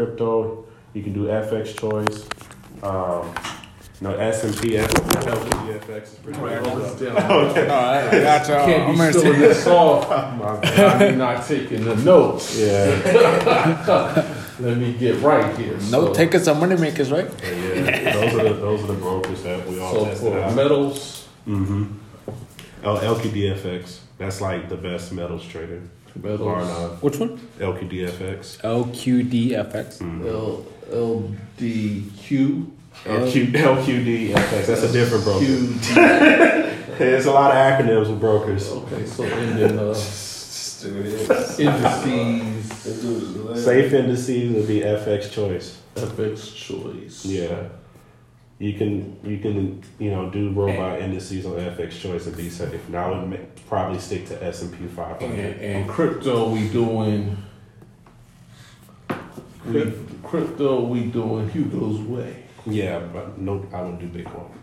[0.00, 0.66] crypto.
[0.92, 2.28] You can do FX choice.
[2.82, 3.34] Um,
[4.02, 7.16] no S and P FX is pretty much hold this stuff.
[7.16, 7.30] down.
[7.46, 7.62] Okay.
[7.62, 8.66] All right, I got y'all.
[8.66, 10.08] Can't I'm be gonna spilling take this off.
[10.38, 11.02] My bad.
[11.02, 12.58] I'm not taking the notes.
[12.58, 14.42] Yeah.
[14.60, 15.74] Let me get right here.
[15.90, 17.28] no So- takers are money makers, right?
[17.42, 18.12] yeah.
[18.12, 20.54] Those are the those are the brokers that we all So for out.
[20.54, 21.84] metals, Mm-hmm.
[22.84, 24.00] Oh, LQDFX.
[24.18, 25.80] That's like the best metals trader.
[26.22, 26.90] Bar metals, none.
[27.00, 27.38] Which one?
[27.58, 28.60] LQDFX.
[28.62, 29.98] LQDFX.
[29.98, 30.26] Mm.
[30.26, 32.66] L LDQ.
[33.04, 34.66] LQ, LQDFX.
[34.66, 35.44] That's a different broker.
[35.44, 36.98] QD.
[36.98, 38.70] There's a lot of acronyms with brokers.
[38.70, 39.94] Okay, so and then uh,
[40.84, 41.28] indices,
[42.84, 43.64] This dude is hilarious.
[43.64, 45.78] Safe indices would be FX choice.
[45.94, 47.24] FX choice.
[47.24, 47.68] Yeah.
[48.58, 52.88] You can you can you know do robot indices on FX choice and be safe.
[52.88, 55.28] Now I would ma- probably stick to S and P 500.
[55.60, 57.36] and crypto, we doing.
[59.66, 59.92] We,
[60.22, 62.44] crypto, we doing Hugo's way.
[62.66, 64.50] Yeah, but no, I wouldn't do Bitcoin.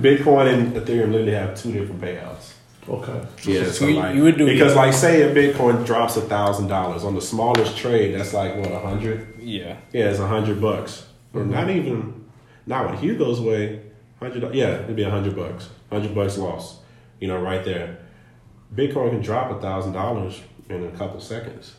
[0.00, 2.52] Bitcoin and Ethereum literally have two different payouts.
[2.88, 3.26] Okay.
[3.44, 7.02] Yeah, So you- you would do because like say a Bitcoin drops a thousand dollars
[7.04, 9.26] on the smallest trade, that's like what a hundred.
[9.40, 9.76] Yeah.
[9.92, 11.06] Yeah, it's a hundred bucks.
[11.32, 11.50] Or mm-hmm.
[11.50, 12.23] Not even,
[12.66, 13.80] not with Hugo's way.
[14.20, 15.68] Hundred, yeah, it'd be a hundred bucks.
[15.90, 16.78] Hundred bucks lost.
[17.20, 17.98] You know, right there.
[18.74, 21.74] Bitcoin can drop a thousand dollars in a couple seconds.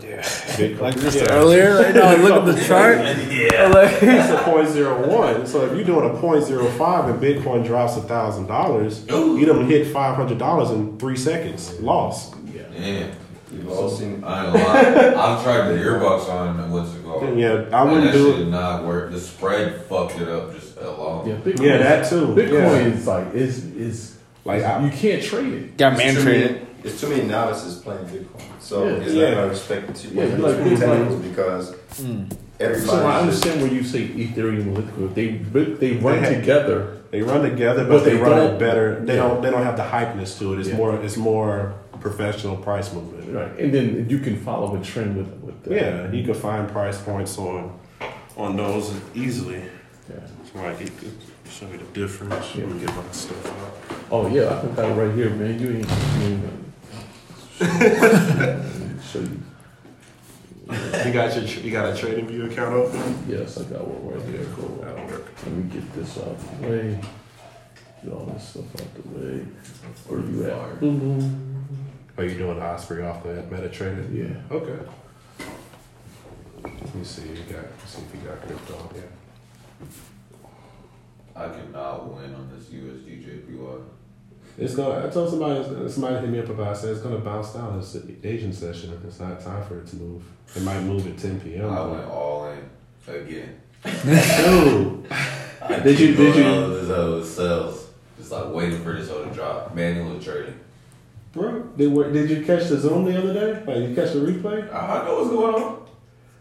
[0.00, 0.20] Yeah.
[0.22, 1.26] Bitcoin, Like just yeah.
[1.30, 2.98] earlier, right now, look at the chart.
[2.98, 3.68] Yeah.
[3.68, 5.46] Like, It's a point zero one.
[5.46, 9.44] So if you're doing a point zero five and Bitcoin drops a thousand dollars, you
[9.44, 11.78] don't hit five hundred dollars in three seconds.
[11.80, 12.34] Lost.
[12.52, 12.62] Yeah.
[12.74, 13.14] Yeah.
[13.52, 14.24] You've all seen.
[14.24, 15.14] I ain't gonna lie.
[15.36, 17.38] I've tried the earbucks on what's it called?
[17.38, 18.44] Yeah, I And wouldn't that do shit it.
[18.44, 19.10] did not work.
[19.12, 21.28] The spread fucked it up just alone.
[21.28, 21.62] Yeah, Bitcoin.
[21.66, 22.26] Yeah, that too.
[22.28, 22.94] Bitcoin Yeah.
[22.94, 25.76] is like is is Like, I- you can't trade it.
[25.76, 26.50] got man too traded.
[26.52, 28.90] many- It's too many novices playing Bitcoin, so Yeah.
[28.94, 29.28] it's Yeah.
[29.28, 32.32] not gonna respect the Yeah, like- like, like- because Mm.
[32.58, 32.86] everybody.
[32.86, 35.14] So I just- understand where you say Ethereum and Bitcoin.
[35.14, 35.28] They
[35.78, 36.86] they run They- together.
[37.12, 38.98] They run together, but, But they, they run it better.
[39.04, 39.22] They Yeah.
[39.28, 39.42] don't.
[39.42, 40.58] They don't have the hypeness to it.
[40.60, 40.76] It's Yeah.
[40.76, 40.98] more.
[41.04, 43.32] It's more professional price movement.
[43.32, 43.58] Right.
[43.58, 45.72] And then you can follow a trend with with that.
[45.72, 47.78] Yeah, you can find price points on
[48.36, 49.62] on those easily.
[50.10, 50.26] Yeah.
[50.52, 51.14] So like, it could
[51.48, 52.54] show you the difference.
[52.54, 52.64] Yeah.
[52.64, 53.96] Let me get my stuff out.
[54.10, 55.58] Oh yeah, I can got it right here, man.
[55.58, 55.88] You ain't.
[56.18, 56.44] You ain't
[57.60, 59.42] uh, show you.
[61.06, 61.44] You got your.
[61.44, 63.24] You got a trading view account open.
[63.28, 64.46] Yes, I got one right here.
[64.56, 64.76] Cool.
[64.82, 65.26] That'll work.
[65.44, 67.00] Let me get this out of the way.
[68.02, 69.46] Get all this stuff out the way.
[70.08, 70.80] Where you at?
[70.80, 71.51] Boom, boom.
[72.18, 74.12] Are you doing Osprey off the MetaTrader?
[74.14, 74.54] Yeah.
[74.56, 74.78] Okay.
[76.64, 77.22] Let me see.
[77.28, 77.64] You got.
[77.86, 78.90] See if you got crypto.
[78.94, 79.86] Yeah.
[81.34, 83.82] I cannot win on this USDJPY.
[84.58, 85.06] It's gonna.
[85.06, 85.88] I told somebody.
[85.90, 86.76] Somebody hit me up about.
[86.76, 87.78] it, said it's gonna bounce down.
[87.78, 89.00] It's the Asian session.
[89.06, 90.22] It's not time for it to move.
[90.54, 91.70] It might move at 10 p.m.
[91.70, 92.68] I went all in
[93.14, 93.58] again.
[93.82, 93.92] Dude,
[95.10, 97.86] I Did you- keep did going you- on This hoe with sales.
[98.18, 99.74] Just like waiting for this hoe to drop.
[99.74, 100.60] Manual trading.
[101.32, 103.62] Bro, did, what- did you catch the Zoom the other day?
[103.66, 104.72] Like, you catch the replay?
[104.72, 105.78] I I know what's going on.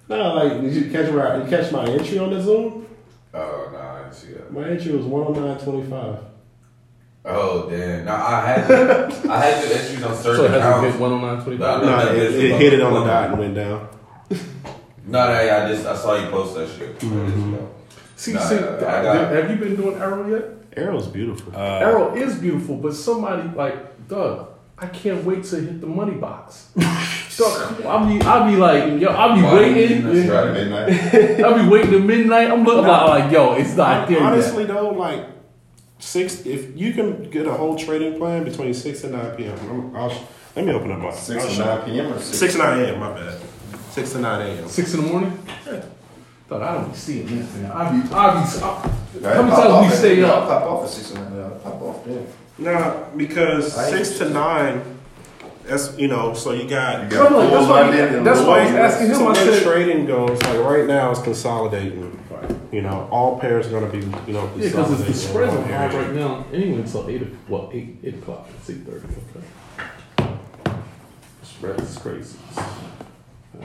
[0.09, 2.85] No, like, did you catch where I, you catch my entry on the Zoom?
[3.34, 4.52] Oh no, I didn't see that.
[4.52, 6.19] My entry was 109.25.
[7.24, 8.03] Oh damn!
[8.06, 10.91] Now I had to, I had the entries on certain So it hasn't accounts.
[10.94, 11.84] hit one on nine twenty Nah, five.
[11.85, 13.88] No, that it, it hit it on the dot and went down.
[15.06, 16.97] No, no, yeah, I just I saw you post that shit.
[17.00, 17.68] Mhm.
[18.16, 18.59] See, Nah, see, I
[19.03, 20.46] got- have you been doing Arrow yet?
[20.75, 21.53] Arrow's beautiful.
[21.56, 24.47] Uh, Arrow is beautiful, but somebody like Doug,
[24.81, 26.72] I can't wait to hit the money box.
[27.30, 27.46] so
[27.86, 29.75] I'll be, I'll be like, yo, I'll be Why waiting.
[30.02, 31.40] didn't you Try to midnight.
[31.46, 32.50] I'll be waiting to midnight.
[32.50, 33.06] I'm looking Nah.
[33.06, 34.25] like, yo, it's not there yet.
[34.34, 35.28] Honestly, though, like,
[36.00, 39.96] six, if you can get a whole trading plan between 6 and 9 p.m., I'm,
[39.96, 42.14] I'll, let me open up my Six I'll to show nine p.m.
[42.14, 42.38] or six.
[42.40, 43.40] 6 to 9 a.m., my bad.
[43.91, 44.68] 6 to 9 a.m.
[44.68, 45.40] Six in the morning.
[46.50, 47.72] Doug, I don't be seeing this, man.
[47.72, 48.64] I be, I'll be.
[48.64, 50.44] I, Right, how many times we stay up?
[50.44, 51.44] I'll pop off at six and nine.
[51.44, 52.00] I'll pop off.
[52.08, 52.20] Yeah.
[52.61, 54.81] No, because I 6 to 9,
[55.66, 57.03] that's, you know, so you got.
[57.03, 59.27] You got I'm like, full that's why- that's why I way- was asking him, So
[59.27, 62.19] I where said- trading goes, like right now, it's consolidating.
[62.29, 62.52] Right.
[62.72, 65.13] You know, all pairs are going to be, you know, Yeah, because the consolidating.
[65.13, 66.46] spreads are high right now.
[66.53, 67.22] Anyway, until eight.
[67.23, 68.47] o- Well, eight eight o'clock.
[68.59, 69.05] It's eight thirty.
[69.07, 70.31] Okay.
[71.41, 72.37] The spread is crazy.
[72.57, 73.64] Uh,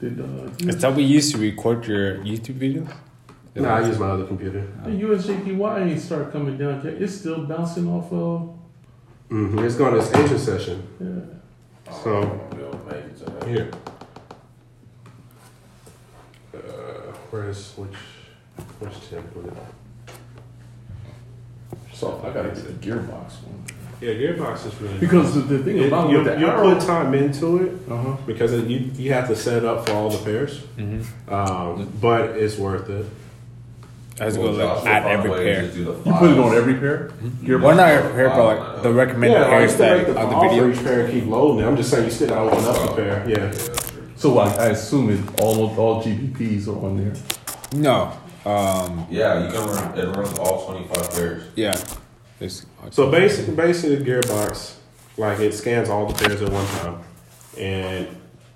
[0.00, 2.90] did uh, Is that we used to record your YouTube videos?
[3.54, 4.64] Nah, I use my other computer.
[4.84, 6.94] the USJPY ain't start coming down yet?
[6.94, 8.56] It's still bouncing off of.
[9.28, 9.58] Mm-hmm.
[9.60, 10.86] It's going to its Asian session.
[11.00, 11.92] Yeah.
[12.02, 13.48] So- I'm gonna make it to that.
[13.48, 13.70] Here.
[16.54, 16.58] Uh,
[17.30, 17.94] where's which
[18.78, 19.56] which template?
[21.92, 23.64] So I gotta get the gearbox one.
[24.00, 26.86] Yeah, gearbox is really Because the, the thing It- about you, the you arrow, put
[26.86, 28.16] time into it uh-huh.
[28.26, 31.32] because it, you you have to set it up for all the pairs, Mm-hmm.
[31.32, 33.06] um, but it's worth it.
[34.20, 35.62] I was Well, going Josh like will add find every pair.
[35.62, 37.10] to do the You put it on every pair.
[37.42, 37.62] Gearbox.
[37.62, 40.20] Well, not every pair, but like the recommended yeah, pairs you still make that the
[40.20, 40.70] on the video.
[40.70, 41.64] each pair keep loading.
[41.66, 43.28] I'm just saying you still gotta open up the pair.
[43.28, 43.52] Yeah.
[44.16, 47.14] So like, I assume it all all GPPs are on there.
[47.74, 48.12] No.
[48.44, 49.06] Um.
[49.10, 49.98] Yeah, you can run.
[49.98, 51.42] It runs all twenty five pairs.
[51.56, 51.74] Yeah.
[52.40, 54.74] It's, So basically, basically, the gearbox,
[55.18, 56.98] like it scans all the pairs at one time,
[57.58, 58.06] and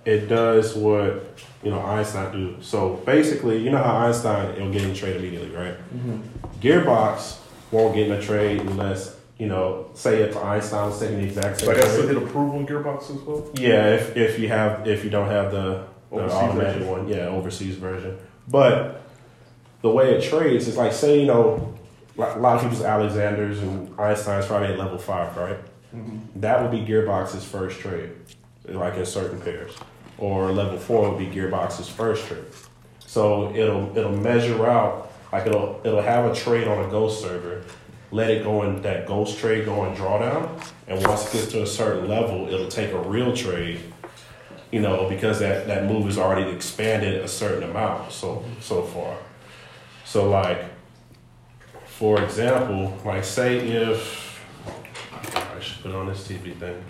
[0.07, 2.57] it does what you know Einstein do.
[2.61, 5.75] So basically, you know how Einstein it'll get in the trade immediately, right?
[5.95, 6.21] Mm-hmm.
[6.61, 7.39] Gearbox
[7.71, 11.59] won't get in a trade unless you know, say if Einstein was taking the exact
[11.59, 11.67] same.
[11.67, 12.09] So I got to trade.
[12.09, 13.51] hit approve on Gearbox as well.
[13.55, 16.89] Yeah, if if you have if you don't have the, the Overseas automatic version.
[16.89, 18.17] one, yeah, overseas version.
[18.47, 19.03] But
[19.83, 21.75] the way it trades is like say you know,
[22.17, 25.59] like a lot of people's Alexander's and Einstein's probably at level five, right?
[25.95, 26.41] Mm-hmm.
[26.41, 28.11] That would be Gearbox's first trade,
[28.69, 29.77] like in certain pairs,
[30.19, 32.45] or level four would be Gearbox's first trade.
[33.07, 37.63] So it'll it'll measure out like it'll it'll have a trade on a Ghost server,
[38.11, 40.49] let it go in that Ghost trade go in drawdown,
[40.89, 43.81] and once it gets to a certain level, it'll take a real trade,
[44.71, 49.17] you know, because that that move has already expanded a certain amount so so far.
[50.05, 50.65] So like,
[51.87, 54.41] for example, like say if
[55.35, 56.83] I should put on this TV thing.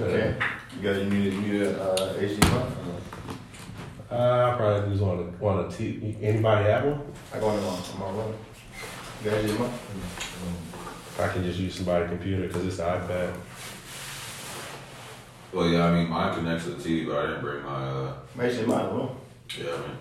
[0.00, 0.34] Okay.
[0.82, 2.72] You got your muted, muted uh, HDMI?
[4.10, 6.16] Uh, I probably just want to want to T.
[6.20, 7.02] Anybody have one?
[7.32, 8.34] I go on the on my run.
[9.22, 11.20] You got HD month?
[11.20, 13.32] I can just use somebody's computer because it's the iPad.
[15.52, 17.70] Well, yeah, I mean, mine connects to the TV, but I didn't bring my.
[17.70, 19.16] uh My HDMI, bro.
[19.56, 19.96] Yeah, I mean,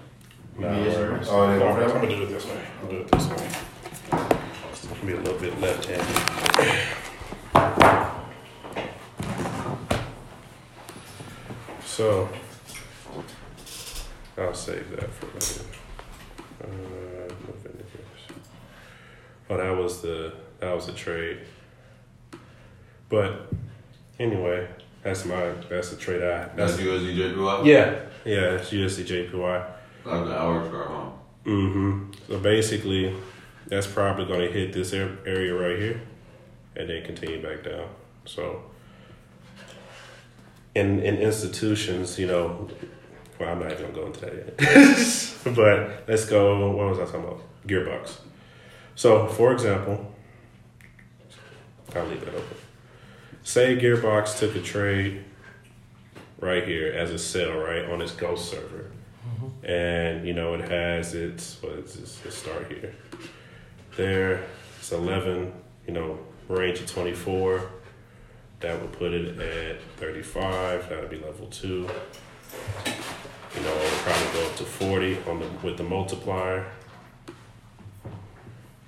[0.62, 0.98] Yeah, yeah.
[0.98, 2.66] I'm Oh, they gonna do it this way.
[2.82, 3.50] I'll do it this way.
[4.72, 6.98] It's gonna be a little bit left-handed.
[12.02, 12.28] So,
[14.36, 15.70] I'll save that for later.
[16.64, 17.34] Uh.
[19.48, 21.42] Oh, that was the that was the trade.
[23.08, 23.54] But
[24.18, 24.68] anyway,
[25.04, 27.66] that's my that's the trade I that's that's USD JPY.
[27.68, 29.66] yeah yeah it's USD JPY.
[30.08, 31.14] I have the hours car home.
[31.46, 32.12] Mm-hmm.
[32.30, 33.16] So basically,
[33.68, 36.02] that's probably going to hit this area right here,
[36.76, 37.90] and then continue back down.
[38.26, 38.71] So,
[40.76, 42.70] in in institutions, you know,
[43.40, 45.56] well, I'm not even going to go into that yet.
[45.56, 46.72] but let's go.
[46.72, 47.42] What was I talking about?
[47.68, 48.18] Gearbox.
[48.96, 50.14] So, for example,
[51.96, 52.58] I'll leave that open.
[53.44, 55.24] Say Gearbox took a trade
[56.40, 58.92] right here as a sell, right on its Ghost server
[59.28, 59.66] mm-hmm.
[59.66, 62.20] and you know it has its what is this?
[62.24, 62.94] Let's start here.
[63.96, 64.44] There,
[64.80, 65.54] it's eleven.
[65.88, 67.70] You know, range of twenty four.
[68.62, 70.88] That would put it at thirty five.
[70.90, 71.90] That would be level two.
[73.56, 76.68] You know, it would probably go up to forty on the with the multiplier.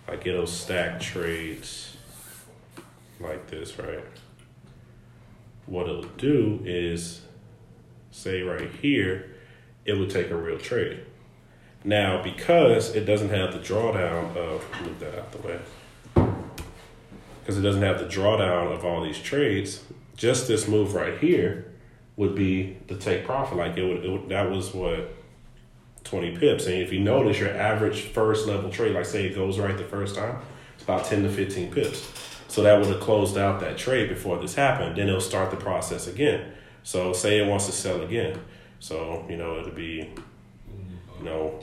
[0.07, 1.97] I get those stack trades
[3.19, 4.03] like this, right?
[5.65, 7.21] What it'll do is
[8.11, 9.31] say right here,
[9.85, 10.99] it would take a real trade.
[11.83, 15.59] Now, because it doesn't have the drawdown of, move that out the way,
[17.44, 19.84] because it doesn't have the drawdown of all these trades,
[20.16, 21.72] just this move right here
[22.16, 23.57] would be the take profit.
[23.57, 25.14] Like it would, it would that was what,
[26.06, 26.66] 20 pips.
[26.66, 29.83] And if you notice your average first level trade, like say it goes right the
[29.83, 30.38] first time,
[30.76, 32.09] it's about 10 to 15 pips.
[32.47, 34.97] So that would have closed out that trade before this happened.
[34.97, 36.52] Then it'll start the process again.
[36.83, 38.40] So say it wants to sell again.
[38.80, 40.12] So, you know, it'll be,
[41.18, 41.59] you know,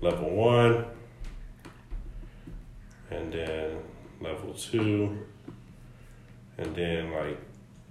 [0.00, 0.84] level one,
[3.10, 3.78] and then
[4.20, 5.18] level two,
[6.56, 7.38] and then like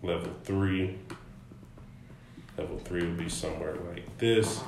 [0.03, 0.97] level three.
[2.57, 4.61] Level three would be somewhere like this,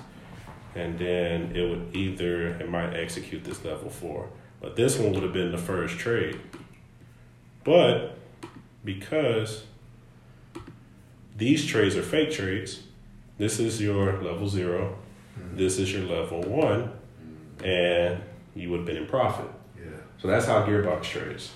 [0.76, 4.30] and then it would either, it might execute this level four.
[4.62, 6.40] But this one would have been the first trade.
[7.64, 8.18] But
[8.84, 9.64] because
[11.36, 12.84] these trades are fake trades,
[13.38, 14.98] this is your level 0
[15.40, 15.58] mm-hmm.
[15.58, 17.66] this is your level one, mm-hmm.
[17.66, 18.22] and
[18.56, 19.48] you would have been in profit.
[20.22, 21.52] So that's how Gearbox trades.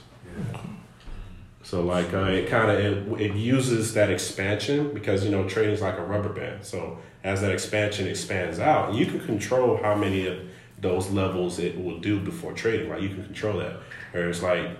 [1.63, 2.79] So like uh, it kind of
[3.19, 6.65] it, it uses that expansion because you know trading is like a rubber band.
[6.65, 10.39] So as that expansion expands out, you can control how many of
[10.79, 12.89] those levels it will do before trading.
[12.89, 13.77] Like you can control that.
[14.11, 14.77] There's like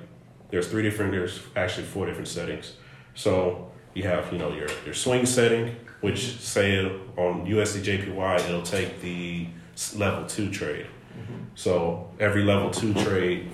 [0.52, 1.12] there's three different.
[1.12, 2.74] There's actually four different settings.
[3.16, 6.86] So you have you know your your swing setting, which say
[7.18, 9.48] on USD JPY it'll take the
[9.96, 10.88] level two trade.
[11.56, 13.50] So every level two trade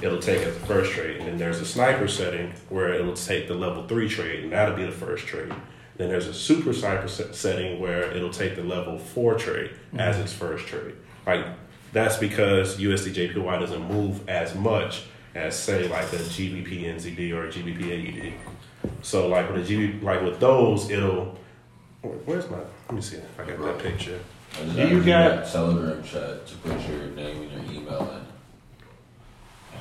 [0.00, 1.18] it'll take as the first trade.
[1.18, 4.76] And then there's a sniper setting where it'll take the level three trade, and that'll
[4.76, 5.52] be the first trade.
[5.96, 10.00] Then there's a super sniper se- setting where it'll take the level four trade mm-hmm.
[10.00, 10.94] as its first trade.
[11.26, 11.46] Like
[11.92, 17.52] that's because USDJPY doesn't move as much as say like a GBP NZD or a
[17.52, 18.24] GBP AUD.
[18.24, 18.34] E
[19.02, 21.38] So like with a GB, like with those, it'll.
[22.02, 22.58] Where's my?
[22.88, 23.16] Let me see.
[23.16, 24.18] if I got that picture.
[24.58, 28.31] Do you added got- Telegram chat to put your name and your email in.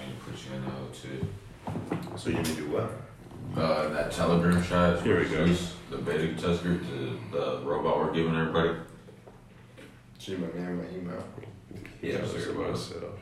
[0.02, 2.18] I need to put you in there too.
[2.18, 3.62] So you can do what?
[3.62, 5.02] Uh, that Telegram chat.
[5.04, 5.46] Here we go.
[5.46, 6.82] Zeus, The beta test group,
[7.32, 8.80] the, the robot we're giving everybody.
[10.18, 11.24] She my name, my email.
[12.02, 12.88] Yeah, Just sure, about boss.
[12.88, 13.18] set up.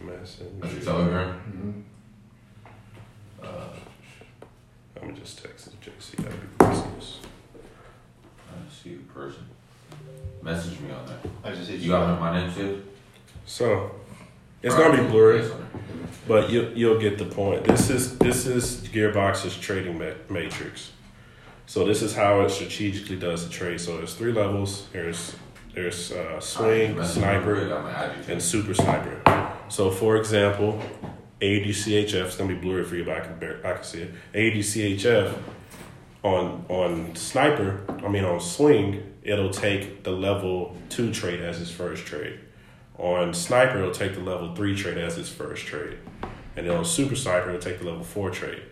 [0.00, 0.46] Message.
[0.60, 1.84] That's your Telegram.
[3.40, 3.44] Mm-hmm.
[3.44, 6.16] Uh, I'm just texting JC.
[6.16, 7.18] That'd be Christmas.
[8.48, 9.46] I see you in person.
[10.42, 11.18] Message me on that.
[11.44, 12.86] I just hit You You got my name saved?
[13.44, 13.90] So
[14.62, 15.48] it's gonna be blurry.
[16.28, 17.64] But you, you'll get the point.
[17.64, 20.90] This is this is Gearbox's trading ma- matrix.
[21.66, 23.80] So this is how it strategically does the trade.
[23.80, 24.88] So there's three levels.
[24.92, 25.36] There's
[25.74, 28.74] there's uh, swing, Message me real sniper, quick, I'm gonna add you to and super
[28.74, 29.52] sniper.
[29.68, 30.80] So for example,
[31.40, 34.10] ADCHF is gonna be blurry for you, but I can bear, I can see it.
[34.32, 35.36] ADCHF
[36.22, 41.70] on on sniper, I mean on swing, it'll take the level two trade as its
[41.70, 42.40] first trade.
[42.98, 45.98] On sniper, it'll take the level three trade as its first trade,
[46.56, 48.62] and then on super sniper, it'll take the level four trade.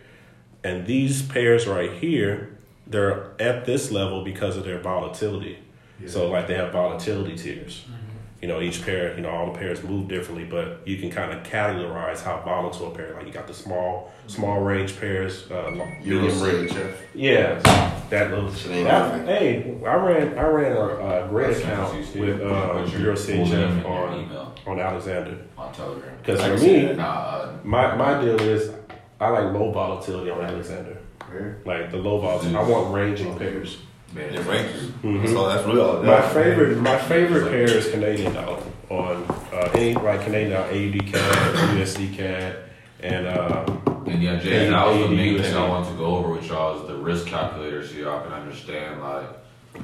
[0.63, 5.59] And these pairs right here, they're at this level because of their volatility.
[6.07, 7.85] So like they have volatility tiers.
[7.85, 8.04] Mm-hmm.
[8.45, 11.31] You know, each pair, you know, all the pairs move differently, but you can kind
[11.31, 13.15] of categorize how volatile a pair.
[13.15, 15.71] Like you got the small, small range pairs, uh,
[16.03, 16.69] medium range.
[16.69, 16.93] CHF.
[17.15, 18.53] Yeah, that little.
[18.53, 19.25] Shit ain't That, nothing.
[19.25, 23.01] hey, I ran, I ran a, a great That's account you with uh, Put your
[23.01, 25.37] Euro full name and CHF your on email on Alexander.
[25.57, 26.17] on Telegram.
[26.19, 28.71] Because for me, Nah, uh, my my deal is
[29.19, 30.99] I like low volatility on Alexander.
[31.31, 31.57] Where?
[31.65, 33.79] Like the low volatility, I want ranging pairs.
[34.15, 34.81] Man, rankers.
[35.03, 35.27] Mhm.
[35.27, 36.01] So that's really all.
[36.03, 41.11] My favorite, my favorite pair is Canadian dollar on uh, any like Canadian dollar, AUD
[41.11, 42.55] CAD, USD CAD,
[43.01, 46.29] and um, And yeah, Jay, that was the main thing I wanted to go over
[46.29, 49.25] with y'all is the risk calculator so y'all can understand like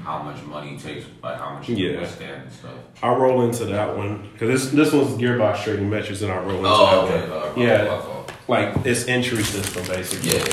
[0.05, 1.91] how much money it takes, like how much you Yeah.
[1.93, 2.71] can withstand and stuff.
[3.03, 6.57] I roll into that one because this this one's gearbox trading metrics, and I roll
[6.57, 7.29] into Oh, that okay.
[7.29, 7.67] one.
[7.67, 8.01] Uh, Yeah.
[8.47, 10.37] Like it's entry system basically.
[10.37, 10.43] Yeah.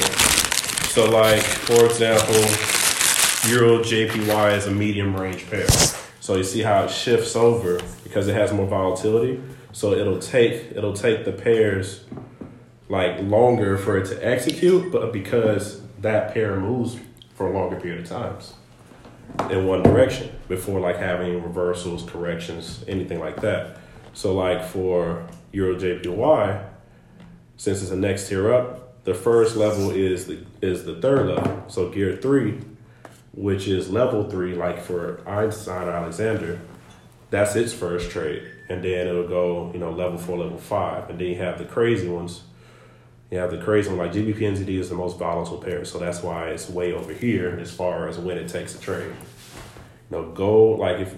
[0.88, 2.34] So like for example,
[3.50, 5.66] Euro JPY is a medium range pair.
[6.20, 9.42] So you see how it shifts over because it has more volatility.
[9.72, 12.04] So it'll take it'll take the pairs
[12.90, 16.98] like longer for it to execute, but because that pair moves
[17.36, 18.52] for a longer period of times
[19.50, 23.78] in one direction before like having reversals, corrections, anything like that.
[24.12, 26.66] So like for Euro JPY,
[27.56, 31.64] since it's a next tier up, the first level is the is the third level.
[31.68, 32.58] So gear three,
[33.32, 36.60] which is level three, like for Einstein Alexander,
[37.30, 38.42] that's its first trade.
[38.68, 41.08] And then it'll go, you know, level four, level five.
[41.10, 42.42] And then you have the crazy ones.
[43.30, 46.22] You have the crazy one, like GBP NZD is the most volatile pair, so that's
[46.22, 49.12] why it's way over here as far as when it takes a trade.
[50.10, 51.14] You know, gold, like if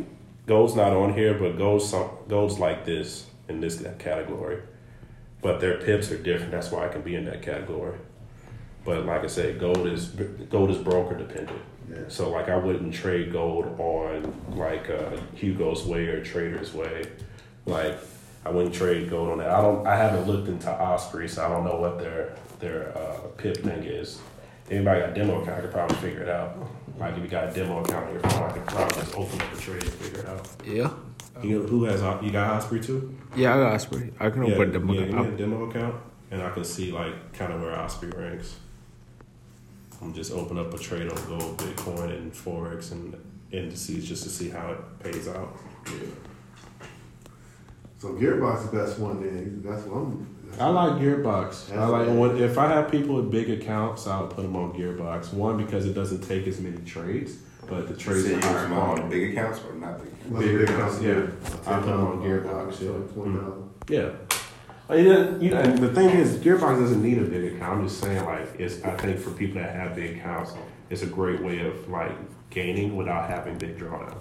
[0.47, 4.61] gold's not on here, but gold's some gold's like this in this category.
[5.41, 6.51] But their pips are different.
[6.51, 7.97] That's why I can be in that category.
[8.85, 10.07] But like I said, gold is
[10.51, 11.61] gold is broker dependent.
[11.91, 12.05] Yeah.
[12.09, 17.05] So like I wouldn't trade gold on like uh, Hugo's Way or Trader's Way.
[17.67, 17.99] Like
[18.45, 19.51] I wouldn't trade gold on that.
[19.51, 19.87] I don't.
[19.87, 23.83] I haven't looked into Osprey, so I don't know what their their uh, pip thing
[23.85, 24.21] is.
[24.71, 25.59] Anybody got a demo account?
[25.59, 26.57] I could probably figure it out.
[26.99, 29.41] Like if you got a demo account on your phone, I could probably just open
[29.41, 30.49] up the trade and figure it out.
[30.65, 30.91] Yeah.
[31.43, 33.17] You, who has you got Osprey too?
[33.35, 34.13] Yeah, I got Osprey.
[34.21, 35.95] I can Yeah, open them yeah, give me a demo account,
[36.31, 38.57] and I can see like kind of where Osprey ranks.
[40.03, 43.15] I'm just open up a trade on gold, Bitcoin, and forex and
[43.53, 45.55] indices just to see how it pays out.
[45.87, 45.93] Yeah.
[47.99, 49.63] So Gearbox is the best one then.
[49.65, 50.37] That's what I'm.
[50.49, 51.77] That's I like Gearbox.
[51.77, 55.33] I like when, if I have people with big accounts, I'll put them on Gearbox.
[55.35, 57.37] One because it doesn't take as many trades,
[57.69, 59.03] but the trades Say are you higher use quality.
[59.03, 60.13] on big accounts or not big?
[60.31, 61.51] Well, Big big accounts, accounts, yeah.
[61.71, 61.77] yeah.
[61.77, 63.13] I put them on Gearbox, yeah.
[63.13, 63.53] Twenty dollars.
[63.53, 63.93] Mm-hmm.
[63.93, 64.11] Yeah.
[64.91, 67.81] I mean, you know, and the thing is, Gearbox doesn't need a big account.
[67.81, 68.83] I'm just saying, like, it's.
[68.83, 70.53] I think for people that have big accounts,
[70.91, 72.13] it's a great way of like
[72.51, 74.17] gaining without having big drawdown.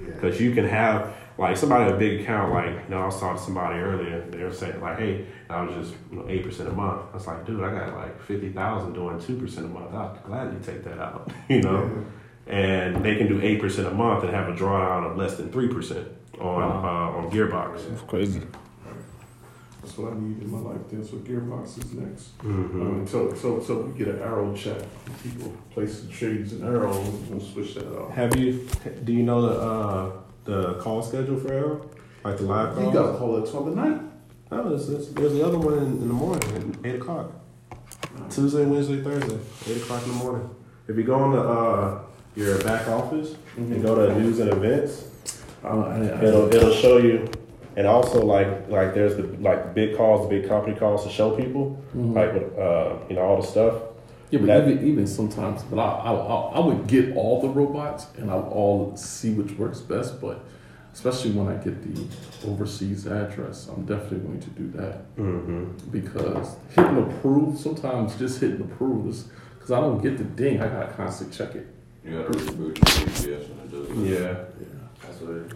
[0.00, 0.14] Yeah.
[0.14, 3.18] Because you can have like somebody with a big account, like you know, I was
[3.18, 4.20] talking to somebody earlier.
[4.30, 7.16] They were saying like, "Hey, I was just you know eight percent a month." I
[7.16, 9.92] was like, "Dude, I got like fifty thousand doing two percent a month.
[9.92, 12.04] I'll gladly take that out." you know,
[12.46, 15.50] and they can do eight percent a month and have a drawdown of less than
[15.50, 16.06] three percent
[16.40, 17.92] on uh, on Gearbox.
[17.92, 18.42] It's crazy.
[19.84, 20.80] That's what I need in my life.
[20.90, 22.38] That's what Gearbox is next.
[22.38, 22.78] Mm-hmm.
[22.78, 24.80] mean, so, so, so we get an arrow check.
[25.22, 28.10] People place the shades and arrows and switch that out.
[28.12, 28.66] Have you?
[29.04, 30.12] Do you know the uh,
[30.44, 31.90] the call schedule for Arrow?
[32.24, 32.84] Like the live call?
[32.86, 34.00] You got a call at twelve at night.
[34.50, 37.32] No, there's, there's, there's the other one in, in the morning at eight o'clock.
[38.30, 39.38] Tuesday, Wednesday, Thursday,
[39.70, 40.48] eight o'clock in the morning.
[40.88, 42.00] If you go on the uh,
[42.36, 45.10] your back office and go to news and events,
[45.62, 47.28] I, I, it'll it'll show you.
[47.76, 51.30] And also like like there's the like big calls, the big company calls to show
[51.36, 53.74] people like with, uh, you know all the stuff.
[54.30, 57.48] Yeah, but That- even, even sometimes, but I, I, I I would get all the
[57.48, 60.20] robots and I would all see which works best.
[60.20, 60.40] But
[60.92, 65.90] especially when I get the overseas address, I'm definitely going to do that Mm-hmm.
[65.90, 70.60] because hitting approve sometimes just hitting approve is because I don't get the ding.
[70.62, 71.66] I gotta constantly check it.
[72.04, 74.20] You gotta reboot your VPS when it does it.
[74.22, 74.34] Yeah.
[75.02, 75.52] That's what it is.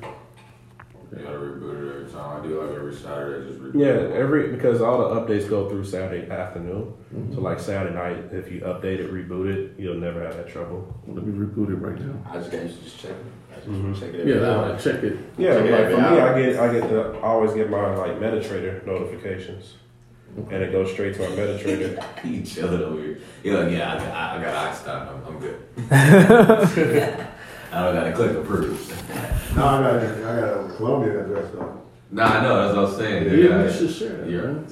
[1.10, 2.42] You gotta reboot it every time.
[2.42, 4.12] I do like every Saturday, just reboot Yeah, it.
[4.12, 6.92] every because all the updates go through Saturday afternoon.
[7.14, 7.34] Mm-hmm.
[7.34, 10.86] So like Saturday night, if you update it, reboot it, you'll never have that trouble.
[11.06, 12.14] Let me reboot it right now.
[12.30, 13.16] I just got used to just checking.
[13.50, 13.94] I just Mhm.
[13.98, 14.72] check it every Yeah, hour.
[14.74, 15.16] I check it.
[15.38, 16.06] Yeah, Check it like every for me.
[16.20, 19.76] I get I get the I always get my like MetaTrader notifications,
[20.36, 22.04] and it goes straight to my MetaTrader.
[22.22, 23.18] He chilling over here.
[23.42, 25.08] He like, yeah, I got, I, I got Einstein.
[25.08, 25.58] I'm, I'm good.
[27.70, 29.07] I don't gotta click approve.
[29.56, 31.74] No, I got, I got a Colombian address though.
[32.10, 32.54] Nah, I know.
[32.64, 33.24] That's what I'm saying.
[33.24, 33.38] Yeah, dude.
[33.44, 34.30] you I- should share that.
[34.30, 34.40] Yeah.
[34.40, 34.64] man.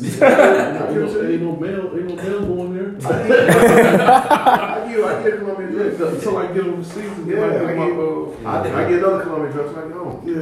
[0.89, 2.91] ain't, no, ain't no mail, ain't no mail going there.
[3.13, 6.01] I get, I get Colombian address.
[6.01, 8.99] Yeah, Until I get overseas and Yeah, get I get, my uh, I, I get
[9.01, 10.17] another Colombian address when I get home.
[10.27, 10.35] yeah,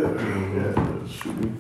[0.55, 1.09] yeah.
[1.11, 1.53] Shoot me.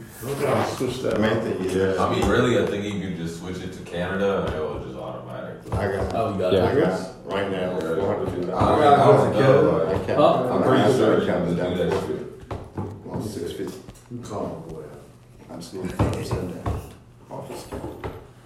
[0.47, 1.21] I'll switch that.
[1.21, 1.43] Main out.
[1.43, 2.03] thing, yeah.
[2.05, 4.85] I mean, really, I think you can just switch it to Canada and it will
[4.85, 5.73] just automatically.
[5.73, 6.67] I got, Oh, you got Yeah.
[6.71, 7.73] I got right now.
[7.73, 7.81] Yeah.
[7.81, 9.87] 400 I I don't got know.
[9.89, 10.19] I can't.
[10.19, 10.49] Huh?
[10.55, 12.21] I'm pretty sure it comes down Do to that shit.
[13.13, 13.71] I'm six feet.
[14.13, 14.81] You call my boy.
[15.55, 16.81] I'm still five percent down.
[17.31, 17.63] Office.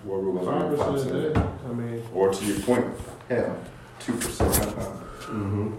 [0.05, 1.41] What we Five percent a day.
[1.67, 2.85] I mean, Or to your point,
[3.31, 3.57] hell,
[3.99, 5.01] two percent compound.
[5.21, 5.75] mm-hmm.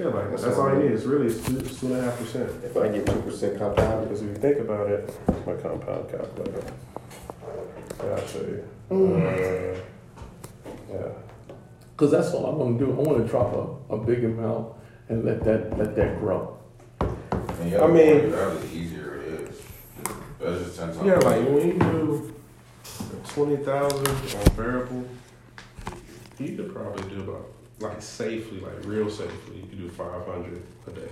[0.00, 0.90] yeah, like that's, all you need.
[0.90, 2.50] It's really it's two, two and a half percent.
[2.64, 5.08] If I get two percent compound, Because if you think about it,
[5.46, 6.64] my compound calculator.
[8.02, 8.68] Yeah, I'll show you.
[8.90, 9.78] Uh,
[10.92, 11.12] yeah.
[11.96, 12.90] Cause that's all I want to do.
[12.90, 14.72] I want to drop a, a big amount
[15.08, 16.58] and let that let that grow.
[17.00, 17.06] I
[17.62, 18.97] mean- the more the easier it is.
[20.40, 21.06] That's just ten times.
[21.06, 22.34] Yeah, like when you do
[23.28, 25.04] twenty thousand on variable,
[26.38, 27.46] you could probably do about
[27.80, 29.56] like safely, like real safely.
[29.56, 31.10] You could do five hundred a day.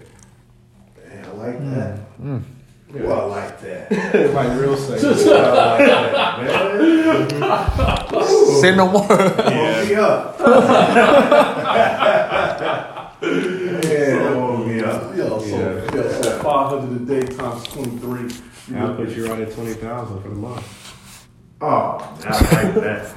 [1.09, 2.19] Man, I like mm, that.
[2.21, 2.43] Mm.
[2.95, 3.03] Yeah.
[3.03, 3.91] Well, I like that.
[4.35, 5.03] like real safe.
[5.27, 5.79] I like
[6.11, 6.39] that,
[7.41, 8.61] man.
[8.61, 9.09] Say no more.
[9.09, 10.39] Woke me up.
[13.83, 15.17] yeah, woke me up.
[15.17, 16.23] Yo, so, Yeah.
[16.23, 18.31] so 500 a day times 23.
[18.69, 20.67] You I'll look put you right at twenty thousand for the month.
[21.61, 23.15] Oh, I like that.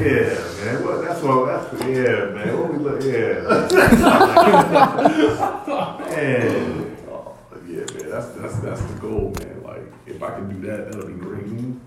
[0.00, 0.84] Yeah, man.
[0.84, 0.96] What?
[1.04, 1.46] That's what.
[1.46, 2.48] That's yeah, man.
[2.60, 3.02] What we look?
[3.02, 3.64] Yeah.
[6.08, 6.96] man.
[7.10, 7.36] Oh,
[7.66, 9.62] yeah, man, that's that's that's the goal, man.
[9.62, 11.46] Like, if I can do that, that'll be great.
[11.46, 11.80] You know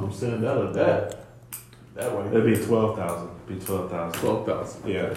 [0.00, 0.40] what I'm saying?
[0.40, 1.24] That'll that
[1.94, 2.26] that way.
[2.28, 3.28] It'd be twelve thousand.
[3.46, 4.20] Be twelve thousand.
[4.20, 4.88] twelve thousand.
[4.88, 5.14] Yeah.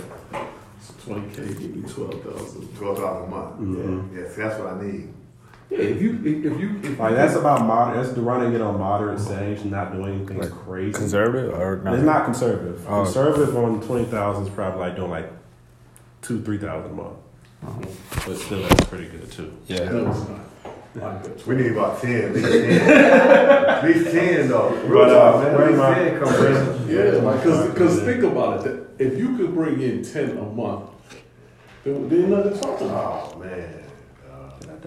[0.81, 2.67] So twenty k give me twelve thousand.
[2.77, 3.59] Twelve dollars a month.
[3.59, 4.13] Mhm.
[4.13, 4.21] Yeah.
[4.21, 5.13] Yes, that's what I need.
[5.71, 8.03] Yeah, if you if, if you if Like that's about moderate.
[8.03, 10.91] That's the running it on moderate settings, not doing anything Like crazy.
[10.93, 11.93] Conservative or not?
[11.95, 12.85] It's not conservative.
[12.89, 13.03] Oh.
[13.05, 15.31] Conservative on twenty thousand is probably like doing like
[16.21, 17.17] two, three thousand a month.
[18.25, 19.53] But still, that's pretty good too.
[19.67, 19.85] Yeah.
[19.89, 20.39] no, it's not.
[20.93, 21.47] Like that.
[21.47, 22.21] We need about ten.
[22.23, 22.81] At least ten.
[23.69, 24.69] At least ten though.
[24.71, 25.55] Real But, uh, man.
[25.55, 26.89] bring At least my- ten come.
[26.89, 28.05] Yeah, cause, cause Yeah.
[28.05, 28.89] think about it.
[28.99, 30.89] If you could bring in ten a month,
[31.85, 33.31] then then nothing to talk about.
[33.35, 33.80] Oh man.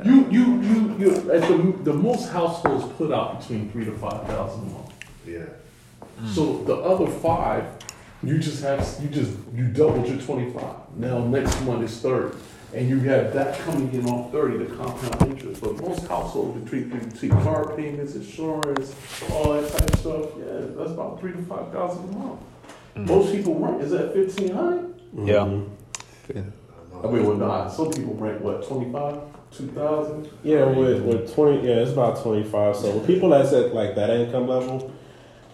[0.03, 1.33] You, you, you, you.
[1.33, 4.93] At the the most households put out between three to five thousand a month.
[5.27, 5.45] Yeah.
[6.33, 7.65] So the other five,
[8.23, 10.77] you just have you just you doubled your twenty five.
[10.97, 12.37] Now next month is thirty,
[12.73, 15.61] and you have that coming in on thirty, the compound interest.
[15.61, 18.95] But most households between between car payments, insurance,
[19.31, 22.41] all that type of stuff, yeah, that's about three to five thousand a month.
[22.97, 24.95] Most people rent is at fifteen hundred.
[25.17, 25.35] Yeah.
[25.47, 25.71] Mhm.
[27.03, 29.19] I mean, well, not some people rent what twenty five,
[29.57, 30.29] two thousand.
[30.43, 32.77] Yeah, with, with twenty, yeah, it's about twenty five.
[32.77, 34.93] So with people that's at like that income level,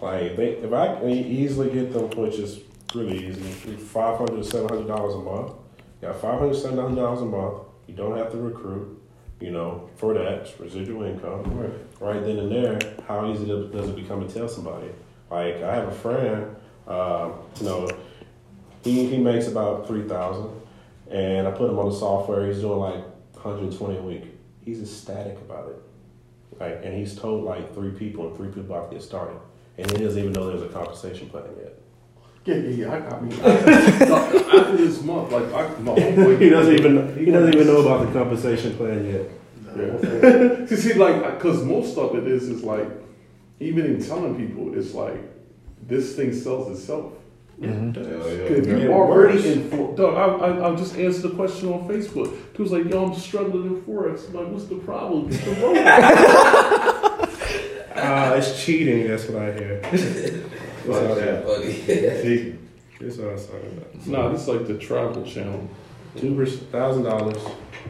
[0.01, 2.59] like they, if I can easily get them, which is
[2.95, 5.53] really easy, five hundred to seven hundred dollars a month.
[6.01, 7.63] You got five hundred, seven hundred dollars a month.
[7.87, 8.97] You don't have to recruit.
[9.39, 11.43] You know, for that it's residual income.
[11.57, 11.71] Right.
[11.99, 14.89] right then and there, how easy does does it become to tell somebody?
[15.31, 16.55] Like I have a friend,
[16.87, 17.89] uh, you know,
[18.83, 20.49] he he makes about three thousand,
[21.09, 22.45] and I put him on the software.
[22.45, 23.03] He's doing like
[23.43, 24.25] 120 a week.
[24.63, 25.81] He's ecstatic about it.
[26.59, 26.83] right?
[26.83, 29.37] and he's told like three people, and three people about to get started,
[29.77, 31.77] and he doesn't even know there's a compensation plan yet.
[32.45, 32.93] Yeah, yeah, yeah.
[32.93, 37.53] I, I mean, after this month, like, I, my homeboy, he doesn't even he doesn't
[37.53, 39.29] even know about the compensation plan yet.
[39.77, 40.65] Yeah.
[40.65, 42.87] See, see, like, because most of it is, is like,
[43.59, 45.17] even in telling people, it's like,
[45.87, 47.13] this thing sells itself.
[47.61, 51.69] If Yeah, you it already in for, dog, I, I, I just answered the question
[51.69, 52.35] on Facebook.
[52.55, 54.27] He was like, yo, I'm struggling in Forex.
[54.29, 55.29] I'm like, what's the problem?
[55.29, 57.27] Get the road.
[57.93, 59.07] Ah, it's cheating.
[59.07, 59.81] That's what I hear.
[60.85, 61.45] What's all that.
[61.45, 61.73] Funny.
[62.99, 64.07] That's what I was talking about.
[64.07, 65.69] nah, this is like the travel channel.
[66.17, 67.37] Two percent, thousand dollars,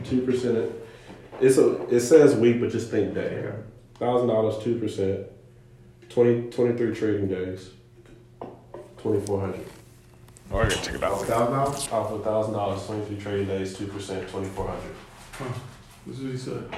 [0.04, 0.72] two percent.
[1.40, 1.84] It's a.
[1.88, 3.52] It says week, but just think day.
[4.00, 5.28] Thousand dollars, two percent.
[6.10, 7.70] 20, 23 trading days.
[9.02, 9.66] Twenty four hundred.
[10.52, 11.22] Oh, I gotta check it out.
[11.22, 11.88] Thousand dollars?
[11.92, 14.94] Off of thousand dollars, twenty three trading days, two percent, twenty four hundred.
[16.06, 16.70] This is what he said.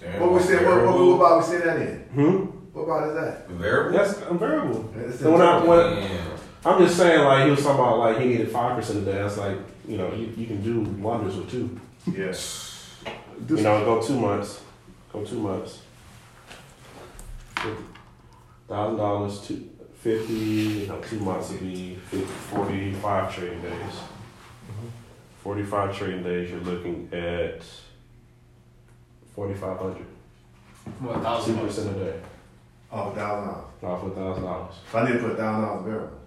[0.00, 1.98] Damn, What we say, what, what, what about we say that in?
[2.14, 2.36] Hmm.
[2.72, 3.48] What about is that?
[3.48, 3.98] Variable?
[3.98, 4.94] That's a variable.
[4.96, 6.38] It's So when I when Damn.
[6.64, 9.20] I'm just saying, like he was talking about, like he needed five percent a day.
[9.20, 11.80] I was like, you know, you, you can do wonders with two.
[12.12, 12.94] Yes.
[13.48, 14.60] You know, go two months.
[15.12, 15.80] Go two months.
[18.68, 19.68] Thousand dollars, two
[20.00, 20.34] fifty.
[20.34, 23.94] You know, two months would be 50, 45 trading days.
[25.42, 26.50] Forty-five trading days.
[26.50, 27.62] You're looking at
[29.34, 30.04] forty-five hundred.
[30.98, 31.76] What Two thousand bucks?
[31.76, 32.20] percent a day.
[32.92, 33.64] Oh, thousand dollars.
[33.82, 34.74] Off a thousand dollars.
[34.90, 36.18] So I need to put a thousand dollars variable.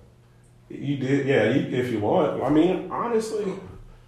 [0.69, 1.43] You did, yeah.
[1.51, 3.45] You, if you want, I mean, honestly,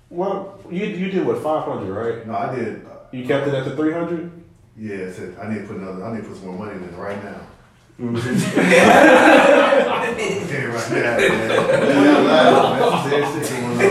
[0.10, 2.26] well, you you did what five hundred, right?
[2.26, 2.86] No, I did.
[2.86, 4.32] uh, You kept it at the three hundred.
[4.78, 6.04] Yeah, it said I need to put another.
[6.04, 7.42] I need to put some more money in it right now.
[8.00, 8.06] Yeah,
[9.60, 10.40] right now, man.
[10.50, 12.26] Yeah, man.
[12.80, 13.88] That's dead sick one, though.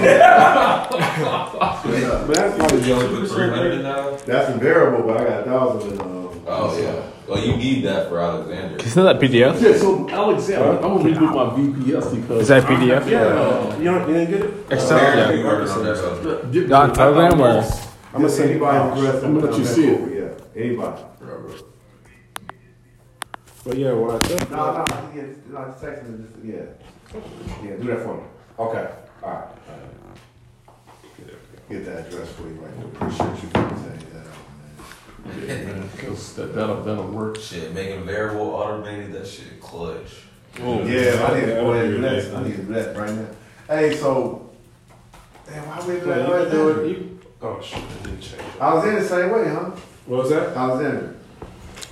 [2.27, 4.17] But that's like You only put three hundred now?
[4.17, 6.01] That's a variable, but I got a thousand in.
[6.01, 6.09] Um,
[6.45, 7.09] Oh yeah.
[7.29, 8.77] Well, you need that for Alexander.
[8.85, 9.61] Isn't that PDF?
[9.63, 13.07] Yeah, so Alexander, I'm gonna reboot my VPS because Is that PDF?
[13.09, 14.51] Yeah, you don't, you didn't get it.
[14.73, 14.99] Excel?
[14.99, 15.41] Alexander, Yeah.
[15.41, 16.69] you working on that subject.
[16.69, 17.63] Not Telegram or- I'm
[18.13, 18.85] gonna Just send anybody you.
[19.07, 19.25] interested.
[19.25, 20.01] I'm gonna let you see it.
[20.57, 21.03] Yeah, anybody.
[23.65, 24.51] But yeah, what I took.
[24.51, 26.25] No, no, yeah, just, no, just text me.
[26.25, 26.63] Just, yeah,
[27.65, 28.23] yeah, do that for me.
[28.59, 28.91] Okay.
[29.23, 29.49] All right.
[31.71, 32.87] Get that address for you right there.
[32.87, 35.67] Appreciate you for saying that, oh, man.
[35.81, 37.39] man, 'cause that, that'll, that'll work.
[37.39, 40.25] Shit, making variable automated, that shit clutch.
[40.59, 42.35] Yeah, I need to go ahead and do that.
[42.35, 43.27] I need to do that right now.
[43.69, 44.51] Hey, so,
[45.49, 47.11] damn, why we do Yeah, that you right can do it.
[47.41, 48.43] oh shit, I didn't change.
[48.61, 49.71] I was in the same way, huh?
[50.07, 50.55] What was that?
[50.57, 51.17] I was in it.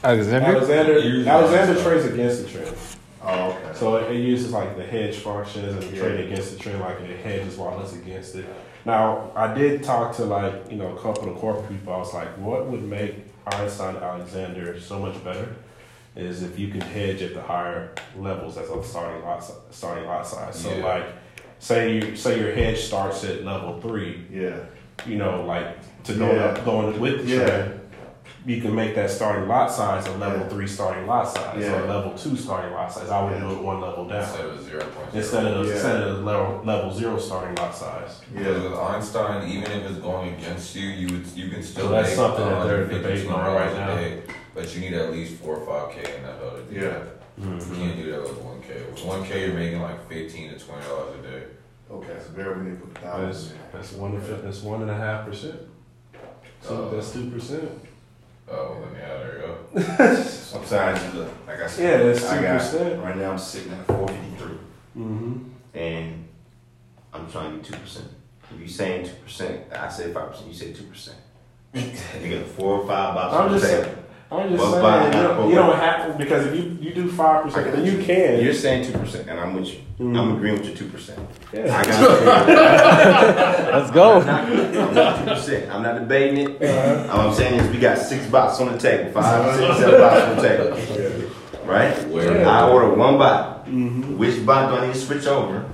[0.02, 0.46] Alexander?
[0.56, 1.28] Alexander.
[1.28, 2.76] Alexander trades against the trend.
[3.22, 3.78] Oh, okay.
[3.78, 6.02] So it, it uses like the hedge functions and Yeah.
[6.02, 8.46] trade against the trend, like it hedges while it's against it.
[8.86, 11.92] Now, I did talk to like, you know, a couple of corporate people.
[11.92, 15.54] I was like, what would make Einstein Alexander so much better
[16.16, 20.26] is if you can hedge at the higher levels as a starting lot, starting lot
[20.26, 20.56] size.
[20.58, 20.84] So Yeah.
[20.84, 21.04] like,
[21.58, 24.56] say you say your hedge starts at level three, Yeah.
[25.06, 26.44] you know, like to go Yeah.
[26.46, 27.46] up, going with the Yeah.
[27.46, 27.79] trend,
[28.46, 30.48] you can make that starting lot size a level Yeah.
[30.48, 31.84] three starting lot size or Yeah.
[31.84, 33.10] a level two starting lot size.
[33.10, 33.40] I would Yeah.
[33.40, 35.72] do it one level down Instead of zero point instead of Yeah.
[35.72, 38.20] instead of level, level zero starting lot size.
[38.32, 38.70] Because Yeah.
[38.70, 42.08] with Einstein, even if it's going against you, you would you can still So that's
[42.08, 43.94] make something that they're 150 debating on right a now.
[43.96, 44.22] day,
[44.54, 46.62] But you need at least four or five k in that other.
[46.62, 46.82] thing.
[46.82, 46.98] Yeah.
[47.40, 47.74] Mm-hmm.
[47.74, 48.68] You can't do that with one k.
[48.90, 51.42] With one k, you're making like fifteen to twenty dollars a day.
[51.92, 53.58] Okay, so there we put the That's thousand in.
[53.72, 55.56] that's one and that's one and a half percent.
[56.62, 57.68] So Uh, that's two percent.
[58.50, 59.56] Oh, well, yeah, there you go.
[60.58, 62.00] I'm sorry, look, like I said.
[62.00, 63.02] Yeah, that's I got- 2%.
[63.02, 64.58] Right now, I'm sitting at four fifty-three,
[64.98, 65.38] Mm-hmm.
[65.74, 66.28] and
[67.12, 68.08] I'm trying to get two percent.
[68.52, 70.48] If you saying two percent, I say five percent.
[70.48, 71.18] You say two percent.
[71.74, 73.96] You got four or five boxes I'm just saying.
[74.32, 76.94] I'm just Well, saying fine, you, don't, you don't have to because if you, you
[76.94, 78.44] do five percent, I then got you can.
[78.44, 79.80] You're saying two percent, and I'm with you.
[79.98, 80.16] Mhm.
[80.18, 81.18] I'm agreeing with your two percent.
[81.52, 81.76] yeah.
[81.76, 82.46] I got
[83.74, 84.20] Let's go.
[84.20, 85.70] I'm not two percent.
[85.74, 87.10] I'm not debating it.
[87.10, 90.28] All I'm saying is we got six boxes on the table, five, six, seven boxes
[90.28, 91.30] on the table,
[91.66, 92.08] right?
[92.08, 93.66] Where I order one bot.
[93.66, 94.16] Mm-hmm.
[94.16, 95.68] Which bot do I need to switch over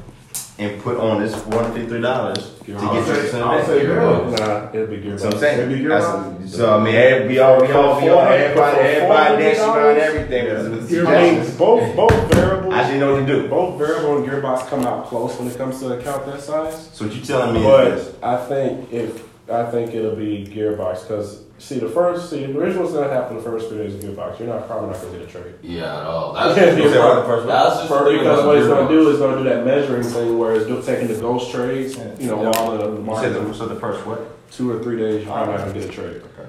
[0.58, 3.78] and put on this four hundred fifty-three dollars to get say, percent I'll of say
[3.80, 3.84] that?
[3.86, 4.30] girl.
[4.30, 4.96] Nah, it'll be.
[5.10, 5.60] That's what I'm saying.
[5.60, 6.48] It'll be That's- gearbox.
[6.48, 10.70] so I mean, every- we all, we all, we all, everybody, everybody dancing around everything.
[10.70, 12.74] with I mean, both both variables.
[12.74, 13.48] I didn't know what to do.
[13.48, 16.88] Both variable and gearbox come out close when it comes to an account that size.
[16.92, 18.08] So what you telling me is?
[18.08, 22.58] But I think if I think it'll be gearbox because see the first see the
[22.58, 24.38] original's gonna happen the first three days of gearbox.
[24.40, 25.54] You're not probably not gonna get a trade.
[25.62, 26.32] Yeah, at all.
[26.32, 27.46] That's Yeah, just, yeah.
[27.46, 30.02] that's just the First, thing because what it's gonna do is gonna do that measuring
[30.02, 31.96] thing where it's do, taking the ghost trades.
[32.18, 34.50] You know, while the You said the, so the first what?
[34.50, 36.16] two or three days, you're probably not gonna get a trade.
[36.38, 36.48] Okay.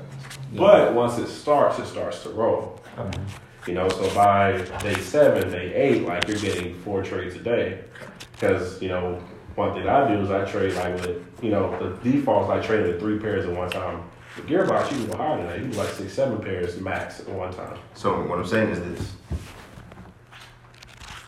[0.55, 2.79] But once it starts, it starts to roll.
[3.67, 7.79] You know, so by day seven, day eight, like you're getting four trades a day.
[8.31, 9.21] Because, you know,
[9.57, 12.85] one thing I do is I trade like with, you know, the defaults I trade
[12.85, 14.03] with three pairs at one time.
[14.35, 15.57] The gearbox, you can go higher than that.
[15.59, 17.75] You can like six, seven pairs max at one time.
[17.95, 19.13] So what I'm saying is this: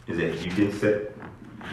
[0.08, 0.94] is that you can set,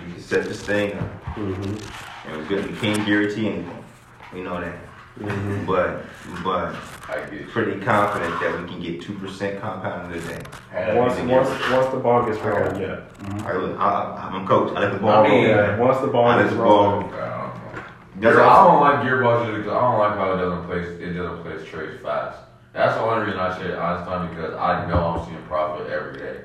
[0.06, 2.30] you can set this thing up, Mm-hmm.
[2.30, 2.70] and it's good.
[2.70, 3.84] You can't guarantee anything.
[4.32, 4.74] We know that,
[5.18, 5.64] Mm-hmm.
[5.64, 6.04] but
[6.44, 6.74] but
[7.08, 10.94] I get pretty confident that we can get two percent compounded a day.
[10.94, 13.00] Once, once, once the ball gets rolling, yeah.
[13.46, 14.76] I, I, I'm coach.
[14.76, 15.28] I let the ball I roll.
[15.30, 17.08] mean, Yeah, once the ball gets the rolling.
[17.08, 21.42] Because I don't like gearboxes because I don't like how it doesn't place it doesn't
[21.42, 22.38] place trades fast.
[22.72, 26.40] That's the only reason I say Einstein because I know I'm seeing profit every day.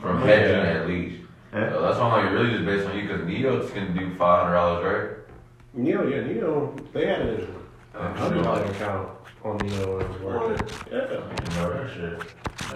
[0.00, 1.22] From hedging at least.
[1.54, 1.70] Yeah.
[1.70, 4.42] So that's why I'm like really just based on you because Neo can do five
[4.44, 5.18] hundred dollars right?
[5.74, 7.46] Neo, yeah, Neo, they had a
[7.94, 8.16] right?
[8.16, 9.08] hundred dollar account
[9.44, 10.72] on Neo and it was worth it.
[10.92, 10.98] Yeah.
[11.10, 12.22] You know that shit.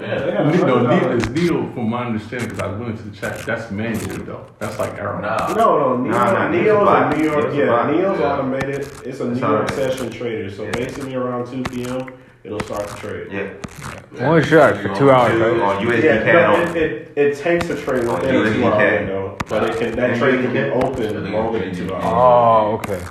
[0.00, 1.16] Yeah, they had a Neo, hundred Neo, dollar.
[1.16, 4.46] is Neo, from my understanding, because I went into the chat, that's manual though.
[4.58, 5.20] That's like arrow.
[5.20, 5.54] Nah.
[5.54, 7.90] No, no, Neo, Nah, nah, Neo's Neo's a a New York, Neo's a yeah, bot.
[7.94, 8.32] Neo's Yeah.
[8.32, 8.80] automated.
[8.80, 10.50] It's a It's New York session trader.
[10.50, 12.12] So basically around 2 p.m.,
[12.44, 13.28] it'll start to trade.
[13.30, 14.26] Yeah.
[14.26, 15.60] Only shot for two hours, right?
[15.60, 18.72] On USD Yeah, CAD no, it, it, it takes a trade within a two hour
[18.80, 18.94] can.
[19.06, 20.82] window, but it can, that You trade really can be can.
[20.84, 22.04] open longer than two hours.
[22.06, 23.02] Oh, okay.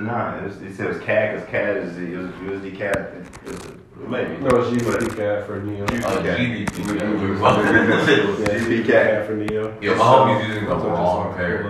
[0.00, 3.26] Nah, it's, it says CAD because CAD is the USD CAD.
[3.46, 3.70] It's a,
[4.08, 4.36] maybe.
[4.42, 5.84] No, it's GBP CAD for Neo.
[5.84, 6.36] Uh, Okay.
[6.66, 6.84] GBP.
[6.84, 8.86] GBP CAD.
[8.86, 9.80] CAD for Neo.
[9.80, 11.62] Yo, my homie's using the wrong pair.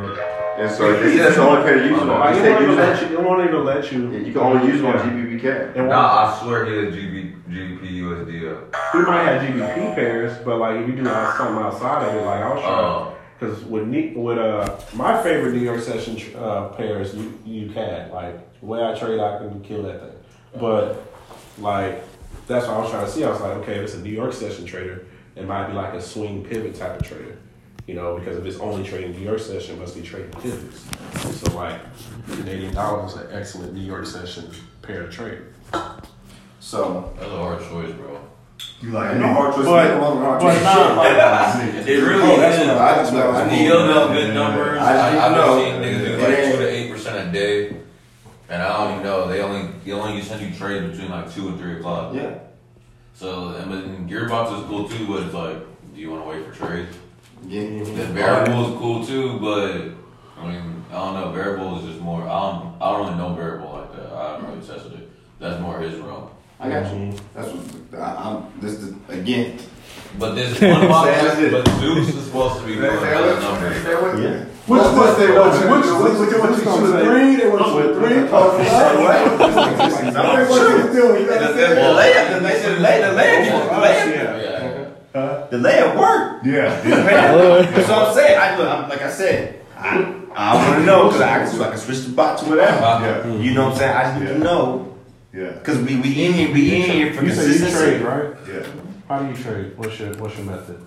[0.59, 2.19] And so this is the only pair to use it on.
[2.19, 4.11] Like, You it said won't even use let you, it won't even let you.
[4.11, 5.77] Yeah, you can only use it on GBP CAD.
[5.89, 8.31] Nah, I swear he is GB, GBP USD.
[8.51, 8.79] uh.
[8.95, 12.41] We might have GBP pairs, but like if you do something outside of it, like
[12.43, 12.67] I'll show.
[12.67, 13.13] Oh.
[13.39, 18.61] Because with with uh my favorite New York session uh, pairs, you you can like
[18.61, 20.13] the way I trade, I can kill that thing.
[20.59, 21.03] But
[21.59, 22.03] like
[22.47, 23.25] that's what I was trying to see.
[23.25, 25.95] I was like, okay, if it's a New York session trader, it might be like
[25.95, 27.39] a swing pivot type of trader.
[27.87, 30.87] You know, because if it's only trading New York session, it must be trading pivots.
[31.39, 31.81] So like
[32.27, 34.51] Canadian dollars is an excellent New York session
[34.83, 35.43] pair to trade.
[36.59, 38.21] So That's a hard choice, bro.
[38.83, 39.65] You like No, hard choice.
[39.65, 40.63] but- make a hard but choice.
[40.63, 42.69] not like- It really Bro, that's is.
[42.69, 43.31] what I just know.
[43.31, 44.79] I need to know good numbers.
[44.81, 45.57] I- I, I I've know.
[45.57, 46.29] been seeing niggas do Yeah.
[46.29, 47.77] like two to eight percent a day,
[48.51, 49.29] and I don't even know.
[49.29, 52.15] They only they only send you trades between like two and three o'clock.
[52.15, 52.35] yeah,
[53.15, 55.57] So I mean, Gearbox is cool too, but it's like,
[55.95, 56.95] do you want to wait for trades?
[57.47, 57.63] yeah.
[57.83, 61.33] The variable is cool too, but I mean, I don't know.
[61.33, 62.23] Variable is just more.
[62.23, 62.75] I don't.
[62.81, 64.13] I don't really know variable like that.
[64.13, 65.11] I haven't really tested it.
[65.39, 66.29] That's more his realm.
[66.59, 67.13] I got you.
[67.35, 68.37] That's what I, I'm.
[68.61, 69.59] This is again.
[70.19, 71.11] But this one box,
[71.51, 73.85] but Zeus is supposed to be doing other numbers.
[73.85, 74.45] Yeah.
[74.67, 75.31] Which What- was they?
[75.31, 76.11] what- Which what- which what- what- what-
[76.57, 77.37] which what- was what- three?
[77.37, 78.17] They went With- to three.
[78.23, 78.65] with- Oh, Well,
[81.97, 84.33] layup, the layup, the layup, the layup, Yeah.
[85.15, 85.47] yeah.
[85.51, 86.47] The layup worked.
[86.47, 86.81] Yeah.
[86.81, 88.37] That's what I'm saying.
[88.39, 91.63] I look, I'm, like I said, I, I want to know because I, can- so
[91.65, 92.81] I can switch the bot to whatever.
[92.81, 93.27] Yeah.
[93.35, 93.97] You know what I'm saying?
[93.97, 94.86] I just need to know
[95.37, 95.51] Yeah.
[95.53, 98.31] because we we in here, we in here for You say you trade, right?
[98.49, 98.67] Yeah.
[99.09, 99.77] How do you trade?
[99.77, 100.79] What's your what's your method?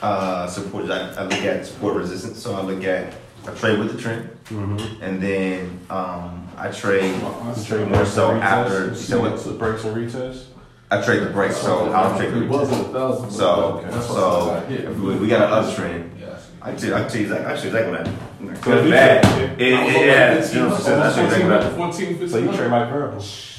[0.00, 0.88] Uh, support.
[0.90, 2.40] I, I look at support resistance.
[2.42, 3.14] So I look at
[3.48, 5.02] I trade with the trend, Mm-hmm.
[5.02, 8.90] and then um, I trade You trade more so and after.
[8.90, 8.90] retests?
[8.90, 9.40] You said what?
[9.40, 10.44] So breaks and retests.
[10.90, 11.52] I trade the break.
[11.52, 12.92] So I'll trade the It retest.
[12.92, 13.32] wasn't.
[13.32, 16.20] So That's so if we, we got an uptrend.
[16.20, 16.38] Yeah.
[16.62, 17.46] I tell you, I tell you exactly.
[17.46, 18.58] I tell you exactly what happened.
[18.58, 19.22] So Good, bad.
[19.24, 21.00] trade- It, it, yeah, you know, what I'm saying?
[21.00, 21.76] I tell you what happened.
[21.76, 23.50] 14, So you trade like variables.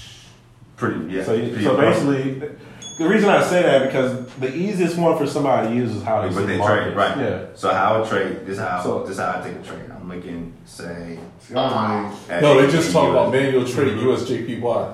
[0.77, 1.23] Pretty, yeah.
[1.23, 2.39] So, you, pretty so basically,
[2.97, 6.21] the reason I say that because the easiest one for somebody to use is how
[6.27, 6.85] they But they markets.
[6.85, 7.17] trade, right?
[7.17, 7.45] Yeah.
[7.55, 9.89] So how I trade, this how So- this how I take a trade.
[9.91, 12.93] I'm looking, say, at No, they just AUD.
[12.93, 14.09] talk about manual trading mm-hmm.
[14.09, 14.93] USJPY.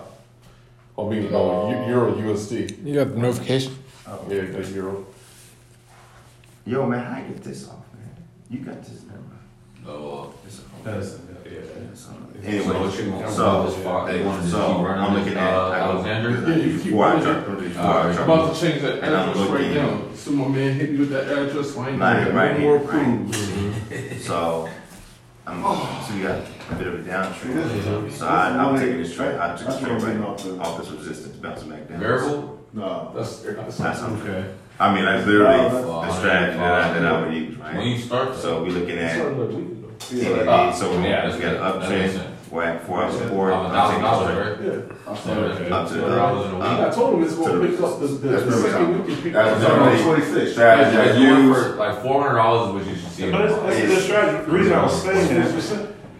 [0.98, 2.86] I mean, no, Eu- Euro USD.
[2.86, 3.76] You got the notification?
[4.08, 4.20] Oh.
[4.30, 5.06] Yeah, the Euro.
[6.66, 8.10] Yo, man, how I get this off, man?
[8.50, 9.36] You got this number.
[9.88, 11.60] Oh, This is- That's, yeah.
[11.96, 12.12] so
[12.44, 14.06] Anyway, what you want so.
[14.08, 16.50] They want to so keep running I'm looking at uh, Alexander.
[16.50, 17.26] Yeah, you keep Four hour running.
[17.26, 18.16] chart, I'm gonna do four Alright.
[18.18, 20.02] hour I'm about to change that I'm address right looking- now.
[20.16, 22.62] So my man hit me with that address, so I ain't Right, gonna right, get
[22.62, 24.22] more right.
[24.22, 24.70] So,
[25.48, 25.62] I'm,
[26.08, 26.40] so you got
[26.72, 28.12] a bit of a downtrend.
[28.12, 30.18] So I, I'm taking this trade, I took this trade right
[30.60, 32.00] off this resistance, bouncing back down.
[32.00, 32.60] Variable.
[32.74, 33.12] No.
[33.16, 34.54] That's, that's That's not Okay.
[34.80, 37.76] I mean, that's literally Oh, the strategy that I, that I would use, right?
[37.78, 39.82] When you start, So we're looking at Started like a.
[40.12, 41.60] Yeah, so we got an good.
[41.60, 42.31] That makes uptrend.
[42.52, 42.54] Sense.
[42.54, 43.54] We're at four hour support.
[43.54, 44.68] I'm a I'm thousand dollars, right?
[44.68, 45.16] Yeah.
[45.16, 45.32] So
[45.76, 46.62] Up to the- four dollars in.
[46.62, 49.24] I told him it's gonna pick up the, the, the second week.
[49.24, 49.72] pick That's up.
[49.72, 50.52] only 26.
[50.52, 51.76] Strategy Like, I you use.
[51.78, 53.32] like four hundred dollars is what you should see.
[53.32, 54.46] But it's, it's a good strategy.
[54.46, 55.54] The reason I was saying that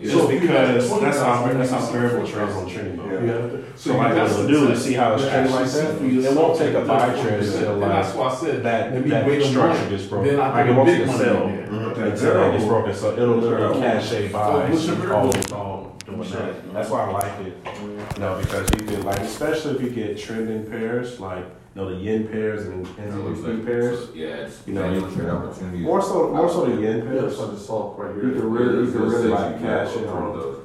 [0.02, 2.98] Just So if you had because that's how that's how you variable trades on trending
[2.98, 3.24] mode.
[3.24, 3.38] Yeah.
[3.38, 3.62] Yeah.
[3.76, 6.74] So like what it'll do to see how it's trending like that, it won't take
[6.74, 9.90] a buy trend until And that's why I said that let that wait structure month.
[9.92, 10.28] gets broken.
[10.28, 11.68] Then I Like can it won't big take a money sell in there.
[11.70, 12.94] But that until that gets broken.
[12.96, 15.56] So it'll literally cache So buys what's and variable?
[15.56, 15.81] all all
[16.18, 16.74] doing that.
[16.74, 17.58] That's why I like it.
[17.82, 21.90] You know, because you can like especially if you get trending pairs like you know
[21.90, 24.10] the yen pairs and NZXT pairs.
[24.14, 25.82] Yeah, it's You know, you trade opportunities.
[25.82, 27.38] More so more so the yen Yeah, pairs.
[27.38, 30.08] so I just saw it right You can really you can really like cash in
[30.10, 30.58] on those.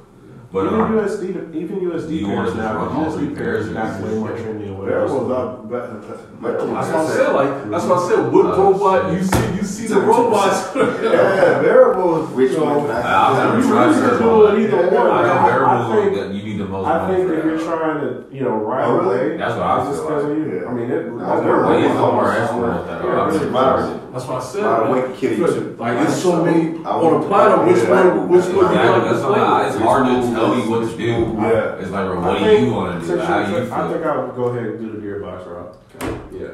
[0.57, 3.35] But But even um, USD, even USD you pairs now, run but all USD three
[3.37, 5.35] pairs pairs got way more trendy or variables whatever.
[5.35, 7.33] up, but, but, That's but, what I said.
[7.35, 8.33] Like that's what I said.
[8.33, 9.47] What Uh, robot you see?
[9.57, 10.73] You see the robots.
[10.77, 12.73] yeah, variables, Which you one?
[12.73, 15.11] know, can I- I've never You tried really can do it either one.
[15.11, 15.27] I man.
[15.29, 17.45] know I, I variables think that you need the most I money think for if
[17.45, 19.17] you're trying to, you know, right Oh, really?
[19.31, 20.37] away, That's what I it's just feel like.
[20.39, 20.61] you.
[20.61, 20.69] Yeah.
[20.69, 23.05] I mean, it, No, like, there Well, was he's no more more expert that.
[23.05, 23.39] Yeah, I'm really.
[23.39, 24.13] surprised.
[24.13, 24.63] That's what I said.
[24.65, 24.93] By the man.
[25.11, 25.77] way, kill you too.
[25.79, 27.59] Like it's so many on would- the platter.
[27.67, 27.91] Which Yeah.
[27.97, 28.29] one?
[28.29, 29.41] Which one you Exactly, to that's play?
[29.41, 31.11] why it's hard to tell you what to do.
[31.39, 31.81] Yeah.
[31.81, 33.07] It's like, what do you want to do?
[33.07, 35.77] since How you- you I think I would go ahead and do the gearbox route.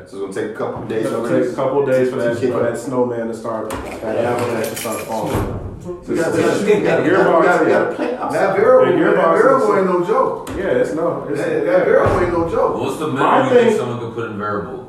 [0.03, 0.09] Yeah.
[0.09, 1.07] So it's gonna take a couple of days.
[1.07, 1.45] It'll already.
[1.45, 4.77] take a couple of days for that, for that snowman to start, that avalanche to
[4.77, 5.69] start falling.
[5.83, 8.11] We got, we got, we got, we got, we got, we a plan.
[8.15, 8.61] That sorry.
[8.61, 10.49] variable, Yeah, that gearbox is- variable ain't no joke.
[10.51, 12.77] Yeah, it's no, it's, That, that variable ain't no joke.
[12.79, 14.82] What's the I minimum you think think- someone could put in variable?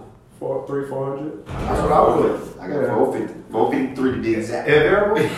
[0.43, 1.45] Four, three, four hundred.
[1.47, 2.60] That's what I would put.
[2.60, 2.95] I got Yeah.
[2.95, 3.51] 450.
[3.51, 4.67] 453 to be exact.
[4.67, 5.29] And variable?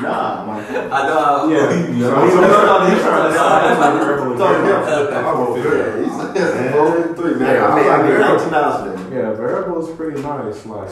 [0.00, 0.48] Nah, I'm
[0.92, 1.48] I know.
[1.52, 1.68] Yeah.
[2.04, 5.12] So he's trying to decide between variable and gearbox.
[5.12, 6.04] I will figure it.
[6.04, 7.62] he's 453, man.
[7.62, 9.16] I made, I made 19 dollars today.
[9.16, 10.66] Yeah, variable is pretty nice.
[10.66, 10.90] Like,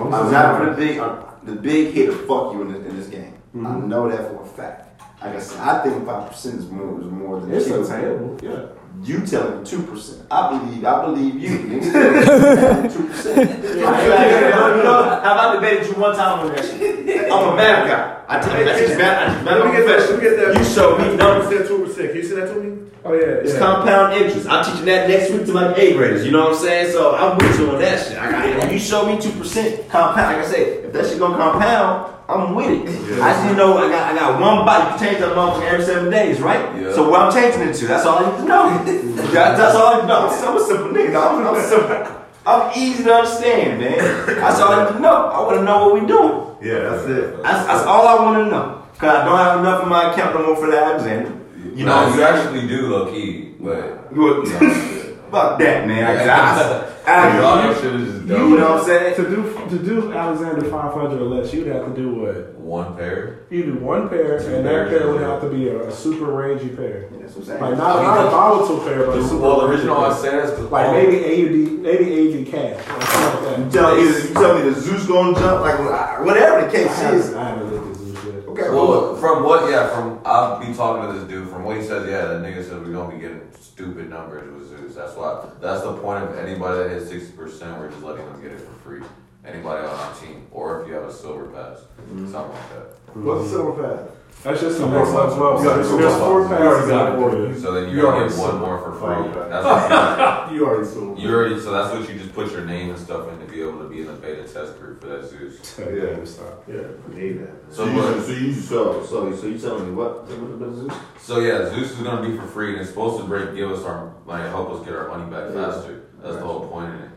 [0.00, 0.98] I'm not for the big,
[1.44, 3.34] the big hit to fuck you in this, in this game.
[3.54, 3.86] I Mhm.
[3.86, 5.00] know that for a fact.
[5.22, 8.36] Like I said, I think five percent is more is more than it's attainable.
[8.42, 8.66] Yeah.
[9.04, 10.22] You telling me two percent?
[10.30, 11.58] I believe, I believe you.
[12.90, 13.62] Two percent.
[13.62, 17.30] You know, have I debated you one time on that shit?
[17.30, 18.23] I'm a math guy.
[18.28, 19.28] I tell you, teach math.
[19.30, 19.58] I teach math.
[19.58, 20.58] Let me get that, let me get that.
[20.58, 21.46] You showed me numbers.
[21.48, 22.08] percent, two percent.
[22.08, 22.90] Can you say that to me?
[23.04, 23.44] Oh yeah.
[23.44, 23.58] It's yeah.
[23.58, 24.48] compound interest.
[24.48, 26.24] I'm teaching that next week to my eighth graders.
[26.24, 26.92] You know what I'm saying?
[26.92, 28.16] So I'm with you on that shit.
[28.16, 31.18] I got, when you show me two percent compound, like I said, if that shit
[31.18, 33.20] gonna compound, I'm with it.
[33.20, 34.92] I just need to know I got I got one bite.
[34.92, 36.80] You change that motherfucker every seven days, right?
[36.80, 36.94] Yeah.
[36.94, 38.84] So what I'm changing it to, that's all I need to know.
[39.34, 40.28] That- that's all I need to know.
[40.28, 41.16] I'm a simple nigga.
[41.20, 42.20] I'm, I'm simple.
[42.46, 44.26] I'm easy to understand, man.
[44.26, 45.28] That's all I need to know.
[45.28, 46.53] I want to know what we doing.
[46.64, 47.42] Yeah, that's it.
[47.42, 48.86] That's, that's all I want to know.
[48.98, 51.32] Cause I don't have enough in my account no more for the Alexander.
[51.74, 55.00] You know, no, you actually do low key, but Good.
[55.34, 56.04] Fuck that, man.
[56.04, 56.24] I,
[57.06, 59.16] I, I, all I, that shit is just you, you know what I'm saying?
[59.16, 62.54] To do to do Alexander 500 or less, you'd have to do what?
[62.54, 63.40] One pair.
[63.50, 66.26] You do one pair, Two and that pair would have to be a, a super
[66.26, 67.08] rangy pair.
[67.10, 67.60] That's what I'm saying.
[67.60, 70.14] Like not, not a volatile pair, but a super Well, the rangy reason I pair.
[70.14, 74.02] say that is Like maybe AUD, maybe AV cash, or something like You tell me,
[74.02, 75.78] you tell me the Zeus gonna jump, like
[76.24, 77.34] whatever the I case is.
[77.34, 78.34] I haven't looked at Zeus yet.
[78.48, 81.50] Okay, Well, from what, yeah, from I'll be talking to this dude.
[81.50, 84.70] From what he says, yeah, that nigga said we don't be getting stupid numbers with
[84.94, 85.06] Zeus.
[85.06, 85.44] That's why.
[85.60, 87.78] That's the point of anybody that hits sixty percent.
[87.78, 89.02] We're just letting them get it for free.
[89.44, 92.30] Anybody on our team, or if you have a silver pass, mm-hmm.
[92.30, 93.16] something like that.
[93.16, 94.10] What's a silver pass?
[94.44, 95.58] That's just the next level up.
[95.58, 95.84] You got it.
[95.84, 97.60] So there's four You already passes got on it.
[97.60, 98.60] So then You you already already get one sold.
[98.60, 99.28] more for free.
[99.30, 99.48] Okay.
[99.48, 101.18] That's what You already sold.
[101.18, 101.60] you, you already.
[101.60, 103.88] So that's what you just put your name and stuff in to be able to
[103.88, 105.78] be in the beta test group for that Zeus.
[105.78, 106.62] Yeah, stop.
[106.68, 107.72] Yeah, I need that.
[107.74, 110.24] So, you, so you so so so you telling me what?
[110.28, 110.92] what Zeus?
[111.18, 113.82] so yeah, Zeus is gonna be for free, and it's supposed to break, give us
[113.84, 115.72] our like help us get our money back Yeah.
[115.72, 116.02] faster.
[116.22, 117.10] That's the whole point in it.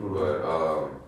[0.00, 0.99] But um,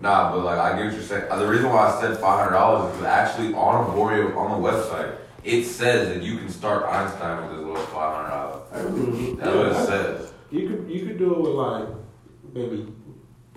[0.00, 1.24] nah, but like I get what you're saying.
[1.28, 4.68] The reason why I said five hundred dollars is because actually on Amorio on the
[4.68, 9.38] website it says that you can start Einstein with as little as five hundred dollars.
[9.38, 10.32] That's what Yeah, it says.
[10.50, 11.88] You could you could do it with like
[12.52, 12.86] maybe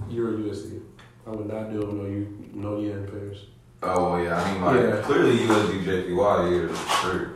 [0.09, 0.81] Euro USD.
[1.25, 3.45] I would not do it with no U, no yen pairs.
[3.83, 4.41] Oh well, yeah.
[4.41, 5.01] I mean, like Yeah.
[5.03, 7.27] clearly USD JPY is free.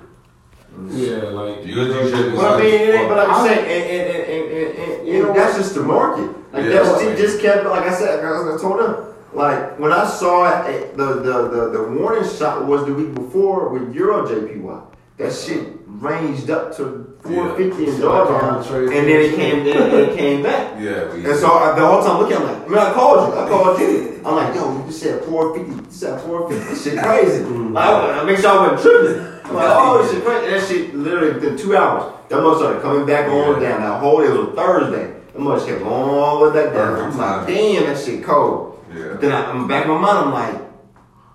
[0.90, 2.36] Yeah, like USD JPY.
[2.36, 5.24] But I mean, it ain't, but I'm saying, and, and, and, and, and, and, You
[5.24, 6.30] know and that's just the market.
[6.54, 6.84] Like Yeah.
[6.84, 10.98] that's it just kept, like I said, I told them, like when I saw it,
[10.98, 14.82] the, the the the warning shot was the week before with Euro JPY.
[15.18, 19.64] That shit ranged up to 450 in So I drawdown, can't and then it came,
[19.64, 20.68] then it came back.
[20.82, 23.40] Yeah, we, And so I, the whole time looking, I'm like, man, I called you.
[23.40, 24.20] I called you.
[24.26, 25.86] I'm like, yo, you just said 450.
[25.86, 26.70] You said 450.
[26.74, 27.44] This shit crazy.
[27.44, 27.78] Like, mm.
[27.78, 29.31] I, I make sure I wasn't tripping.
[29.52, 30.46] I'm like, oh, this shit crazy.
[30.46, 32.14] And that shit literally within two hours.
[32.30, 33.70] That mother started coming back on Yeah.
[33.70, 33.82] down.
[33.82, 35.14] That whole day was a Thursday.
[35.34, 36.96] That mother kept going all the way back down.
[37.12, 38.84] I'm like, damn, that shit cold.
[38.94, 39.14] yeah.
[39.20, 40.18] Then I, I'm back in my mind.
[40.20, 40.62] I'm like,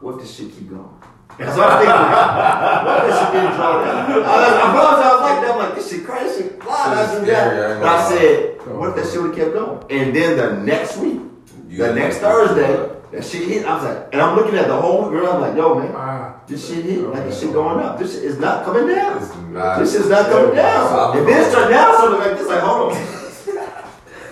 [0.00, 0.88] what if this shit keep going?
[1.38, 1.92] And so I'm thinking,
[2.86, 3.76] what if this shit didn't draw?
[3.76, 5.50] I, I, I was like that.
[5.52, 6.42] I'm like, this shit crazy.
[6.44, 6.84] Shit fly.
[6.84, 7.80] Shit is I do scary, I that.
[7.80, 9.84] But I said, what if that shit would have kept going?
[10.00, 11.20] And then the next week,
[11.68, 13.64] You the next that- Thursday, That shit hit.
[13.64, 15.32] I was like, and I'm looking at the whole girl.
[15.32, 17.00] I'm like, yo, man, Ah, this shit hit.
[17.00, 17.98] Like this shit going up.
[17.98, 19.52] This shit is not coming down.
[19.54, 21.16] Not- This is not coming down.
[21.16, 22.98] If it start down something like this, like hold on.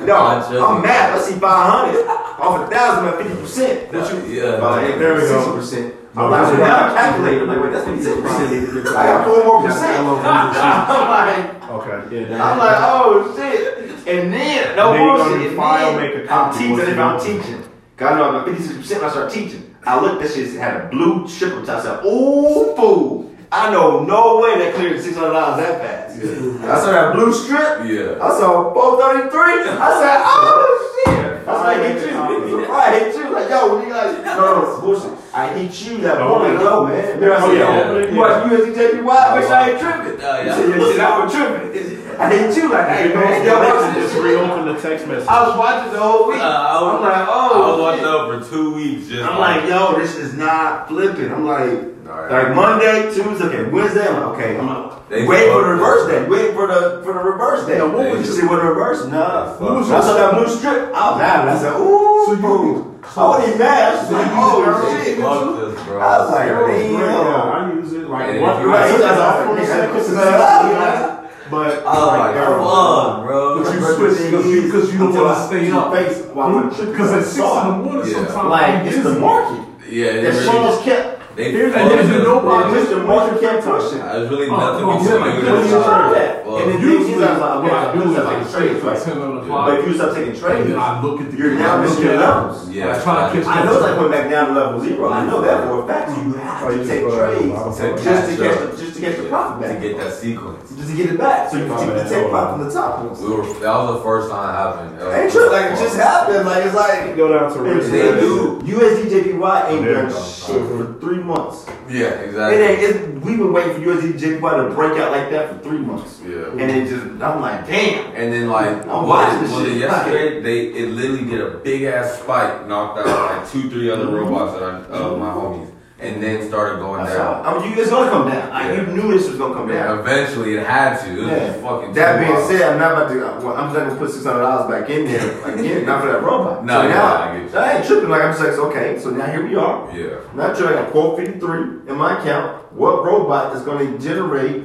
[0.04, 1.16] No, I'm mad.
[1.16, 3.92] I see 500 off a thousand at 50 percent.
[4.28, 4.60] Yeah.
[4.98, 5.40] There we go.
[5.40, 5.94] 60 percent.
[6.14, 7.24] I'm like, so now I'm.
[7.24, 8.88] I'm like, wait, that's 56 percent.
[8.88, 9.98] I got four more percent.
[10.04, 11.70] I'm like.
[11.70, 12.28] Okay.
[12.28, 14.06] Yeah, I'm like, oh shit.
[14.06, 15.56] And then, no Then you go to bullshit.
[15.56, 16.56] file, and make a then copy.
[16.56, 17.63] I'm teaching What's I'm teaching.
[17.96, 19.74] God know I'm at 56% when I start teaching.
[19.86, 21.80] I looked, that shit had a blue strip on top.
[21.80, 23.30] I said, ooh, fool.
[23.52, 25.14] I know no way that cleared $600
[25.58, 26.18] that fast.
[26.18, 27.86] I saw that blue strip.
[27.86, 28.18] Yeah.
[28.24, 29.40] I saw 433.
[29.78, 31.46] I said, oh shit.
[31.46, 32.66] I was like, hit you.
[32.72, 33.30] I hit you.
[33.32, 34.34] Like, yo, when you like, no,
[34.64, 35.12] no, bullshit.
[35.34, 36.62] I hit you that Oh, morning, yeah.
[36.64, 37.20] yo, man.
[37.20, 37.92] Then I Oh, said, yeah.
[37.92, 40.20] yo, you watch USDJPY, I wish I ain't tripping.
[40.24, 40.56] Oh, yeah, You yeah.
[40.56, 42.00] said, you said I was tripping.
[42.18, 44.22] I hit you like, hey, man, yo, watch Just shit.
[44.22, 45.28] reopen the text message.
[45.28, 46.38] I was watching the whole week.
[46.38, 47.50] Uh, I was, I'm like, oh.
[47.54, 48.08] I was oh, watching shit.
[48.08, 49.24] up for two weeks just.
[49.24, 51.30] I'm like, yo, this is not flipping.
[51.32, 52.30] I'm like, Alright.
[52.30, 54.06] like Monday, Tuesday, okay, Wednesday.
[54.06, 56.28] I'm like, okay, I'm like, They wait for the reverse day.
[56.28, 57.76] Wait for the for the reverse day.
[57.78, 59.06] Yeah, what Did was you see what the reverse?
[59.06, 59.56] Nah.
[59.58, 60.94] What was I saw that blue strip.
[60.94, 61.48] I was mad.
[61.48, 62.90] I said, ooh, So you- fool.
[63.16, 63.94] I wasn't even mad.
[63.94, 65.18] I was like, oh shit.
[65.18, 66.00] Fuck this, bro.
[66.00, 67.52] I was like, Yeah, damn.
[67.52, 71.74] I use it like And one you- right, Right, that's that's all Oh all 40
[71.74, 71.84] seconds.
[71.84, 71.84] Yeah.
[71.84, 73.62] But I was like, like, fuck, bro.
[73.62, 75.92] But you switch because you, because you don't want to stay up.
[75.94, 76.58] Face while hmm?
[76.58, 78.14] I'm Because at six in the morning, Yeah.
[78.26, 79.20] sometimes Like I'm it's the busy.
[79.20, 79.60] market.
[79.90, 81.36] Yeah, That they shit really just kept.
[81.36, 82.24] they Here's- fucked and then us.
[82.24, 83.98] nobody- Just the market kept pushing.
[83.98, 85.70] There's really Oh, nothing come we can yeah, do like, with yeah, this.
[85.70, 86.16] yeah, shit.
[86.16, 86.46] yeah.
[86.48, 88.54] Well, And then- Usually, These are like, what I do is like I take trades,
[88.54, 89.04] trades like right?
[89.04, 89.64] 10 on Yeah.
[89.64, 91.76] But if you start taking And trades, then I look at the you're now I
[91.76, 92.70] look missing your at- levels.
[92.70, 95.12] Yeah, I try to catch I know it's like went back down to level zero.
[95.12, 96.06] I know that for a fact.
[96.16, 98.76] You have Oh, to take go, trades I'll just to cash catch up.
[98.76, 100.70] the, just to the profit to get that sequence.
[100.76, 103.02] Just to get it back, so you can take take profit from the top.
[103.20, 104.98] We were that was the first time it happened.
[105.00, 106.46] That Ain't true, like it just happened.
[106.46, 108.60] Like it's like go down to they do.
[108.64, 110.22] USDJPY ain't done it go.
[110.24, 111.66] shit for three months.
[111.88, 112.62] Yeah, It exactly.
[112.62, 112.82] ain't.
[112.82, 116.50] It's, we've been waiting for USDJPY to break out like that for three months, Yeah.
[116.52, 118.14] and it just I'm like, damn.
[118.14, 119.78] And then like I'm watching it, this shit.
[119.78, 120.40] yesterday?
[120.40, 123.06] They it literally did a big ass spike, knocked out
[123.40, 125.70] like two, three other robots that are uh, my homies,
[126.04, 127.16] and then started going I down.
[127.16, 127.42] saw.
[127.42, 128.50] I mean, you, it's gonna come down.
[128.50, 128.80] Like, Yeah.
[128.80, 129.90] you knew this was gonna come down.
[129.90, 131.10] And eventually it had to.
[131.10, 131.46] It was Yeah.
[131.48, 131.92] just fucking.
[131.94, 132.50] That too being wild.
[132.50, 133.46] said, I'm not about to.
[133.46, 136.22] Well, I'm just gonna put six hundred dollars back in there again, not for that
[136.22, 136.64] robot.
[136.64, 137.58] No, so yeah, now, I get you.
[137.58, 138.08] I ain't tripping.
[138.10, 139.90] Like I'm just like, okay, so now here we are.
[139.92, 140.16] Yeah.
[140.34, 142.72] Not sure I got quote fifty three in my account.
[142.72, 144.64] What robot is gonna generate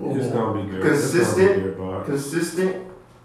[0.00, 0.82] It's gonna be good.
[0.82, 1.76] Consistent.
[1.78, 2.76] Gonna be good, consistent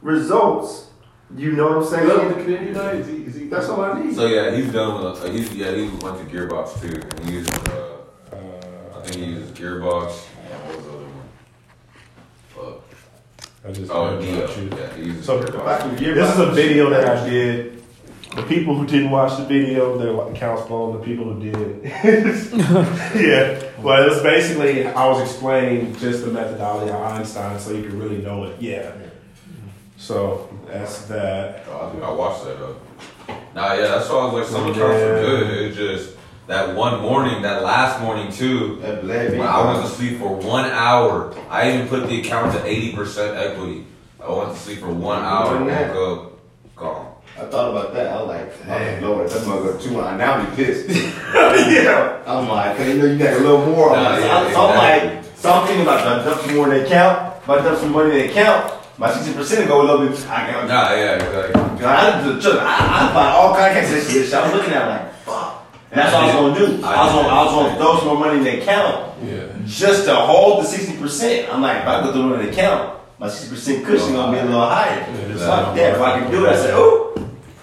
[0.02, 0.88] results?
[1.36, 2.08] You know what I'm Is saying?
[2.08, 2.92] that the Canadian guy?
[2.92, 4.16] Is he, is he, That's all I need.
[4.16, 5.24] So yeah, he's done with.
[5.24, 7.54] Uh, he's yeah, he went to Gearbox too, and he uses.
[7.68, 7.90] Uh,
[8.32, 10.26] Uh, I think he uses Gearbox.
[10.52, 11.06] And what was the other
[12.66, 12.82] one?
[13.66, 14.44] I just Oh, heard Dio.
[14.44, 14.70] about you.
[14.78, 15.98] Yeah, he uses So, Gearbox.
[16.00, 17.84] This is a video that I did.
[18.36, 20.94] The people who didn't watch the video, their accounts blown.
[21.00, 21.84] The people who did,
[23.16, 23.64] yeah.
[23.80, 27.94] Well, it was basically I was explaining just the methodology of Einstein, so you could
[27.94, 28.60] really know it.
[28.60, 28.92] Yeah.
[30.04, 31.64] So that's that.
[31.70, 32.76] Oh, I think I watched that though.
[33.56, 35.50] Nah, yeah, that's why I was like, some accounts are good.
[35.64, 38.80] It's just that one morning, that last morning too.
[38.82, 41.34] That When I went to sleep for one hour.
[41.50, 43.86] I even put the account to eighty percent equity.
[44.22, 46.40] I went to sleep for one hour, woke up,
[46.76, 47.16] gone.
[47.38, 48.08] I thought about that.
[48.08, 50.06] I was like, oh Lord, that motherfucker too much.
[50.06, 50.90] I now I'm pissed.
[51.34, 52.22] yeah.
[52.28, 53.96] I'm like, cause you know you got a little more.
[53.96, 55.16] I'm Nah, like, yeah, so I'm exactly.
[55.16, 57.38] like, so I'm thinking about if I dump some more in the account.
[57.44, 60.16] If I dump some money in the account, my sixty percent go a little bit.
[60.30, 60.68] I got.
[60.70, 61.84] Nah, yeah, exactly.
[61.86, 64.30] I, just, I, I find all kinds of shit.
[64.30, 65.68] So I was looking at it like, fuck.
[65.92, 66.86] And that's what I was gonna do.
[66.86, 69.48] I was gonna, I was gonna throw some more money in the account Yeah.
[69.66, 71.54] just to hold the sixty percent.
[71.54, 74.40] I'm like, if I go through in the account, my sixty percent cushion gonna be
[74.40, 75.04] a little higher.
[75.36, 75.96] Fuck that.
[75.96, 77.03] If I can do it, I said, oh,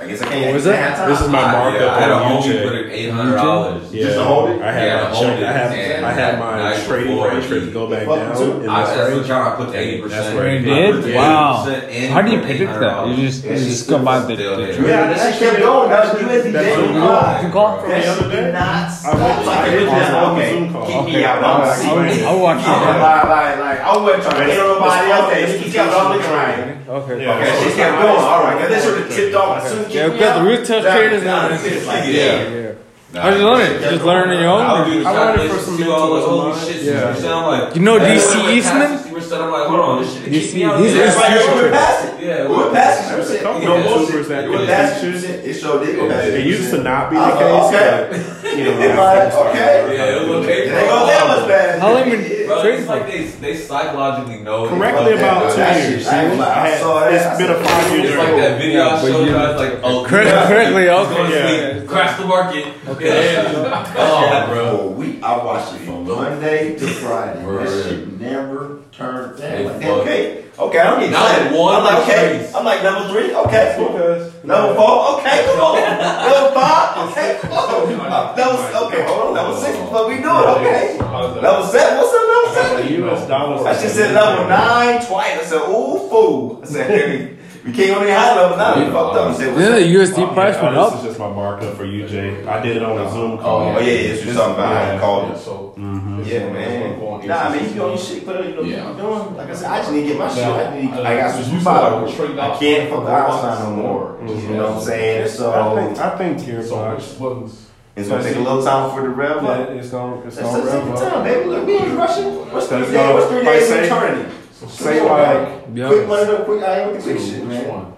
[0.00, 0.46] I guess I can't.
[0.46, 0.96] What was that?
[0.98, 2.62] have This is my I, markup yeah, I had on homie UJ.
[2.64, 3.92] put in eight hundred dollars.
[3.92, 4.62] Yeah, Just to hold it?
[4.62, 5.38] I had Yeah, my hold check.
[5.40, 8.70] it, I have I had my night trading range rate go back down too.
[8.70, 9.30] I, this that's the range.
[9.30, 10.36] I put to eighty That's percent.
[10.36, 11.14] where You did?
[11.14, 11.64] Wow.
[11.64, 13.08] How do you put predict that?
[13.08, 15.90] You just you just go by the, the Still Yeah, that shit kept going.
[15.90, 16.52] That was USD.
[16.52, 17.42] That's That what you want.
[17.44, 17.80] You call?
[17.80, 18.52] From the other day?
[18.52, 19.14] not I stop.
[19.20, 20.86] went I it was was just, on a okay, Zoom call.
[20.86, 21.24] keep me Okay.
[21.24, 21.44] out.
[21.44, 22.24] I'll I'm explain it.
[22.24, 23.00] I'll watch Yeah, it.
[23.00, 25.32] like, like, like, I wasn't trying to hit nobody else.
[25.34, 26.58] They just keep out all looking right.
[26.90, 27.28] Okay.
[27.28, 28.18] Okay, she kept going.
[28.18, 29.62] All right, that should have tipped off.
[29.64, 31.48] As soon as Yeah, you we got the rooftop traders now.
[31.48, 31.54] now.
[31.54, 32.12] It's like, Yeah.
[32.12, 32.48] yeah.
[32.50, 32.66] Yeah.
[33.12, 33.80] Nah, How'd you learn it?
[33.90, 34.62] Just learn on your own?
[34.86, 36.66] do I learned it calculations, for some see all like, mentors of holy mine.
[36.66, 37.14] shit, Yeah.
[37.14, 37.32] 60%.
[37.34, 38.80] I'm like, You know hey, DC when I went Eastman?
[38.86, 41.16] past 60%, I'm like, hold on, this shit You kicked see, me he's- Yeah, he's-
[41.16, 42.14] right, Right, right, we went past it.
[42.22, 43.16] Yeah, We went past it.
[43.16, 44.14] There's a couple No of bullshit.
[44.14, 45.44] YouTubers that We went did past that it.
[45.50, 48.22] It showed did go past It used to not be the uh, case, okay.
[48.50, 49.96] But you know, like, okay.
[49.96, 50.68] Yeah, it was okay.
[50.68, 51.80] It ain't go that much fast.
[51.80, 54.68] How long been Bro, trading it's like they, they psychologically know.
[54.68, 56.06] correctly Okay, about two that years.
[56.08, 57.12] I ain't gonna lie, I I saw that.
[57.12, 59.80] It's been a five year It's like that video I showed you- you guys, like,
[59.84, 60.48] oh, Correct, yeah.
[60.48, 61.14] correctly, He's okay.
[61.14, 61.46] going to Yeah.
[61.48, 61.82] sleep.
[61.82, 61.88] yeah.
[61.88, 62.66] crash the market.
[62.88, 63.34] Okay.
[63.94, 64.76] Come on, bro.
[64.78, 67.44] For a week, I watched it from Monday to Friday.
[67.44, 67.66] Word.
[67.68, 69.80] That shit never turned Hey, down.
[69.80, 71.58] Like, okay, okay, I don't need Not excited.
[71.58, 72.54] one I'm like, okay, trace.
[72.54, 73.88] I'm like level three, okay, cool.
[73.92, 75.74] Because Level four, okay, come on.
[75.76, 78.36] Level five, okay, come on.
[78.36, 79.34] Level, okay, hold on.
[79.34, 80.26] Level six, what we doing?
[80.26, 80.98] Okay.
[80.98, 82.94] Level seven, what's up, level the seven?
[83.04, 83.28] U.S.
[83.28, 83.66] dollars.
[83.66, 85.38] I just said level nine twice.
[85.40, 86.60] I said, ooh, fool.
[86.62, 88.78] I said, hey, we came on the high level now.
[88.78, 89.30] We fucked up.
[89.30, 89.78] I said, what's Then up?
[89.78, 90.94] the USD price went This up.
[90.98, 92.46] is just my markup for you, Jay.
[92.46, 93.60] I did it on a Zoom call.
[93.60, 95.00] Oh, yeah, yeah, it's just something about I Yeah.
[95.00, 95.38] called Yeah, it.
[95.38, 95.74] so.
[95.76, 96.98] Yeah, man.
[97.28, 98.88] Nah, I mean, you doing your shit, put it, you know Yeah.
[98.90, 99.36] what you're doing.
[99.36, 100.44] Like I said, I just need to get my shit.
[100.44, 102.08] I, need, uh, I got some said bottle.
[102.08, 103.44] I can't for fuck the robots.
[103.44, 104.16] outside no more.
[104.26, 105.24] You know what I'm saying?
[105.24, 106.96] I So think I think So Gearbox.
[106.96, 107.66] which buttons?
[107.96, 110.62] it's gonna take a little time for the rev Yeah, it's gonna it's That's gonna
[110.64, 111.12] the rev second up.
[111.12, 111.44] time, baby.
[111.50, 112.52] Look, we ain't rushing.
[112.52, 113.14] What's three days?
[113.14, 114.30] What's three days in eternity?
[114.68, 115.88] Say like Yeah.
[115.88, 116.62] Quick money, no quick.
[116.62, 117.68] I ain't with the quick shit, Which man.
[117.68, 117.92] one?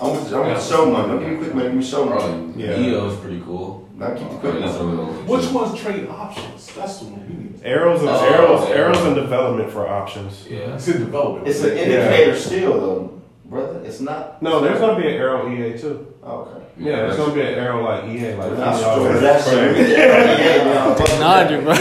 [0.00, 1.08] I want, I want the show money.
[1.08, 1.68] Don't give me quick money.
[1.68, 2.52] Give me show money.
[2.52, 2.78] Bro, Yeah.
[2.78, 3.88] EO's pretty cool.
[3.96, 4.92] Now keep the oh, quick That's money.
[4.92, 6.66] a real- Which one's trade options?
[6.74, 8.74] That's the one arrows and Oh, arrows yeah.
[8.76, 10.46] arrows in development for options.
[10.48, 10.74] Yeah.
[10.76, 11.48] It's in development.
[11.48, 13.80] It's an indicator still, though, brother.
[13.84, 14.40] It's not.
[14.40, 16.06] No, there's gonna be an arrow EA too.
[16.22, 16.64] Oh, okay.
[16.78, 19.12] Yeah, there's gonna be an arrow like EA like That's y'all true.
[19.14, 21.18] got- That's true.
[21.18, 21.74] Nah, dude, bro.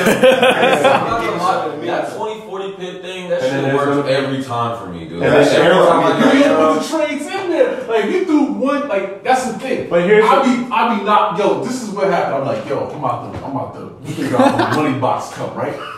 [3.41, 4.77] That 20, 40 pip thing, that And then shit there's works gonna be- every time
[4.79, 5.11] for me, dude.
[5.13, 6.73] And That's then every time I You get didn't arrow.
[6.73, 7.83] put the trades in there.
[7.87, 8.87] Like you threw one.
[8.87, 9.89] Like that's the thing.
[9.89, 11.37] But here's I the- be I be not.
[11.37, 12.35] Yo, this is what happened.
[12.35, 15.53] I'm like, yo, I'm out the I'm out the figure out the money box come
[15.55, 15.73] right.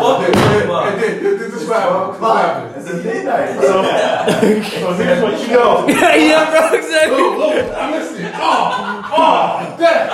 [0.00, 0.84] Fuck and it, then, fuck.
[0.92, 2.20] and then this is what happened.
[2.20, 2.76] What happened.
[2.76, 3.50] It's a midnight.
[3.60, 3.82] So
[4.80, 5.86] so here's what you know.
[5.88, 7.16] yeah, yeah, bro, exactly.
[7.16, 8.32] Look, look, I missed it.
[8.34, 10.08] Oh, oh, dang.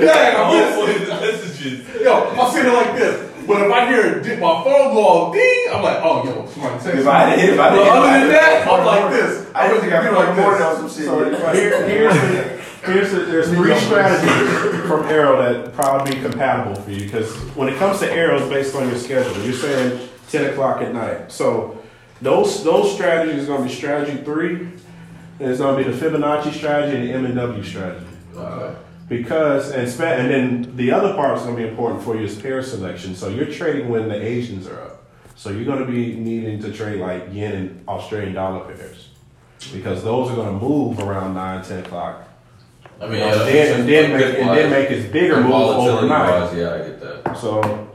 [0.00, 1.06] Dang, I missed it.
[1.06, 2.02] the messages.
[2.02, 3.31] Yo, I'm sitting like this.
[3.46, 6.74] But if I hear did my phone go off ding, I'm like, oh, yo, somebody
[6.82, 7.10] text If me.
[7.10, 9.50] I didn't hit, if I But didn't hit, other than that, I'm like this.
[9.54, 10.62] I just got You more like more this.
[10.62, 11.06] on some shit.
[11.06, 16.80] So here, here's the, here's the, there's three strategies from Arrow that probably be compatible
[16.82, 20.50] for you because when it comes to arrows based on your schedule, you're saying ten
[20.50, 21.30] o'clock at night.
[21.32, 21.78] So
[22.20, 24.54] those those strategies is going to be strategy three,
[25.40, 28.06] and it's going to be the Fibonacci strategy and the M and W strategy.
[28.36, 28.76] Okay.
[29.18, 32.24] Because and spe- and then the other part is going to be important for you
[32.24, 33.14] is pair selection.
[33.14, 35.04] So you're trading when the Asians are up.
[35.36, 39.08] So you're going to be needing to trade like yen and Australian dollar pairs
[39.72, 42.28] because those are going to move around 9, 10 o'clock.
[43.00, 46.06] I mean, and, yeah, then, and, then make, and then make its bigger move volatility
[46.06, 46.30] overnight.
[46.30, 47.36] wise, yeah, I get that.
[47.36, 47.88] So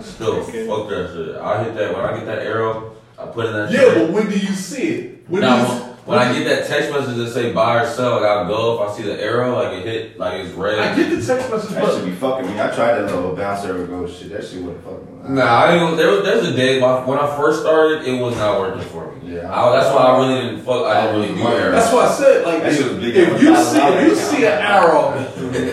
[0.00, 1.36] Still, fuck that shit.
[1.36, 2.96] I hit that when I get that arrow.
[3.18, 3.70] I put in that.
[3.70, 3.94] Yeah, trade.
[3.94, 5.28] but when do you see it?
[5.28, 8.16] When Now, do you, when I get that text message that say buy or sell,
[8.20, 10.78] like I'll go if I see the arrow, like it hit, like it's red.
[10.78, 12.54] I get the text message, That should be fucking me.
[12.60, 14.30] I tried that little bouncer and go shit.
[14.30, 15.22] That shit wouldn't fucking.
[15.28, 15.34] me.
[15.36, 15.96] Nah, I didn't.
[15.98, 19.34] There, was- there's a day when I first started, it was not working for me.
[19.34, 19.52] Yeah.
[19.54, 20.86] I, that's why I really didn't fuck.
[20.86, 21.72] I didn't really do arrows.
[21.74, 22.44] that's why I said.
[22.46, 25.12] Like, That if, shit was big if you see if you see an arrow,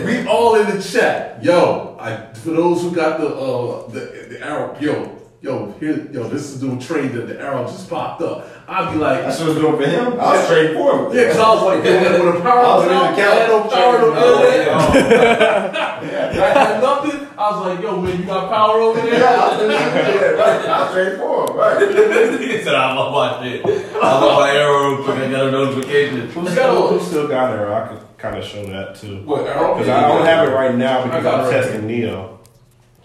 [0.04, 1.42] we all in the chat.
[1.42, 6.28] Yo, I for those who got the uh the, the arrow, yo, yo, here, yo,
[6.28, 8.48] this is the trade that the arrow just popped up.
[8.68, 10.12] I'd be like, That's what it's doing for him.
[10.20, 11.14] I was straight forward.
[11.14, 13.16] yeah, because I was like, yo, when, when the power I was was in out,
[13.16, 14.66] the I had no power to build it.
[14.66, 15.92] yeah.
[16.36, 17.28] I had nothing.
[17.38, 19.20] I was like, yo, man, you got power over there?
[19.20, 20.68] Yeah, I was in the- yeah, right.
[20.68, 21.54] I was straight forward.
[21.56, 22.40] Right.
[22.40, 23.64] he said, "I'm on my shit.
[23.64, 25.10] I'm on my arrow real.
[25.10, 27.74] I got a notification." who still, who still got Arrow?
[27.74, 29.22] I could kind of show that too.
[29.24, 29.74] What arrow?
[29.74, 32.35] Because I don't have it right now because I got I'm testing Neo.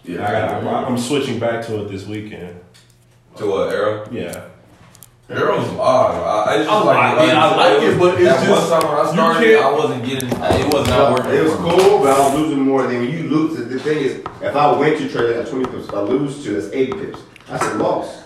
[0.04, 2.58] Yeah, I got, I'm, I'm switching back to it this weekend.
[3.36, 4.08] to what arrow?
[4.10, 4.48] Yeah.
[5.30, 6.48] Arrow's odd.
[6.48, 8.80] I, I just I like- I mean, I like it, but it's that just- one
[8.80, 10.28] time when I started, I wasn't getting.
[10.28, 11.30] It was not working.
[11.32, 13.58] It was cool, but I was losing more than when you lose.
[13.58, 13.70] It.
[13.70, 16.60] The thing is, if I went to trade at 20 pips, if I lose to,
[16.60, 17.20] that's 80 pips.
[17.48, 18.22] That's a loss.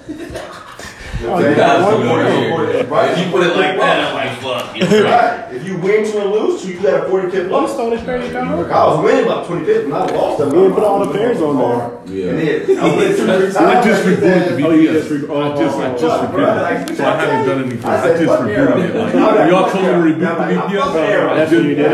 [1.18, 1.56] Oh, you know what I'm saying?
[1.56, 2.68] That's one the point.
[2.68, 2.88] weird.
[2.88, 3.10] Right.
[3.10, 4.76] If you put it like that, I'm like, fuck.
[4.76, 5.40] you're right.
[5.40, 5.54] Right.
[5.54, 7.72] If you win to and lose to, you got a 40 pip loss.
[7.72, 10.54] Stone is crazy I was winning about 20 pips, and I lost them.
[10.54, 12.14] You put all the pairs on there.
[12.14, 12.30] Yeah.
[12.30, 12.38] And
[12.68, 13.56] then I went two, three times.
[13.56, 14.82] I just like, rebooted the oh, VPS.
[14.82, 16.96] you just re- oh, I just, I just Right, rebooted it.
[16.96, 17.84] So I haven't done anything.
[17.90, 18.94] I I just fuck rebooted it.
[18.96, 20.04] Like, y'all told me to Arrow.
[20.04, 20.82] reboot the I'm VPS.
[20.84, 21.28] fuck Arrow.
[21.28, 21.88] Oh, I That's what you did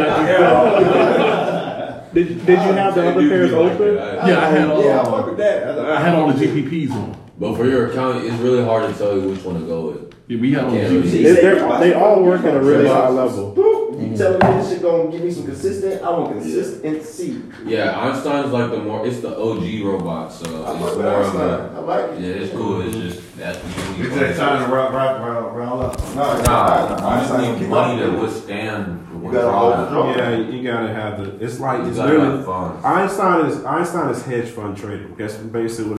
[2.13, 2.29] did.
[2.29, 3.95] Did, did you have the other pairs open?
[3.95, 4.85] Yeah, I had all.
[4.85, 5.79] Yeah, I fuck with that.
[5.79, 7.22] I had all the GBPs on.
[7.39, 10.15] But for your account, it's really hard to tell you which one to go with.
[10.29, 11.11] Yeah, we had all Yeah, GBPs.
[11.11, 13.53] See, They- say they're- you're they all work at a really high level.
[13.57, 14.15] You mm-hmm.
[14.15, 16.03] telling me this shit gonna give me some consistent?
[16.03, 17.43] I want consistency.
[17.67, 19.07] Yeah, Einstein's like the more.
[19.07, 21.51] It's the OG robot, so I it's fuck with more of Einstein.
[21.51, 21.73] a.
[21.77, 22.21] I like it.
[22.21, 22.81] Yeah, it's cool.
[22.81, 24.15] It's just that's the It's unique.
[24.15, 25.99] that time to round, round, round, round up.
[26.17, 27.23] No, it's Nah, not.
[27.23, 30.17] you just need money to withstand You gotta hold the withdrawal.
[30.17, 31.45] Yeah, you gotta have the.
[31.45, 32.79] It's like You it's really fun.
[32.85, 35.15] Einstein is Einstein is hedge fund trading.
[35.19, 35.99] That's basically what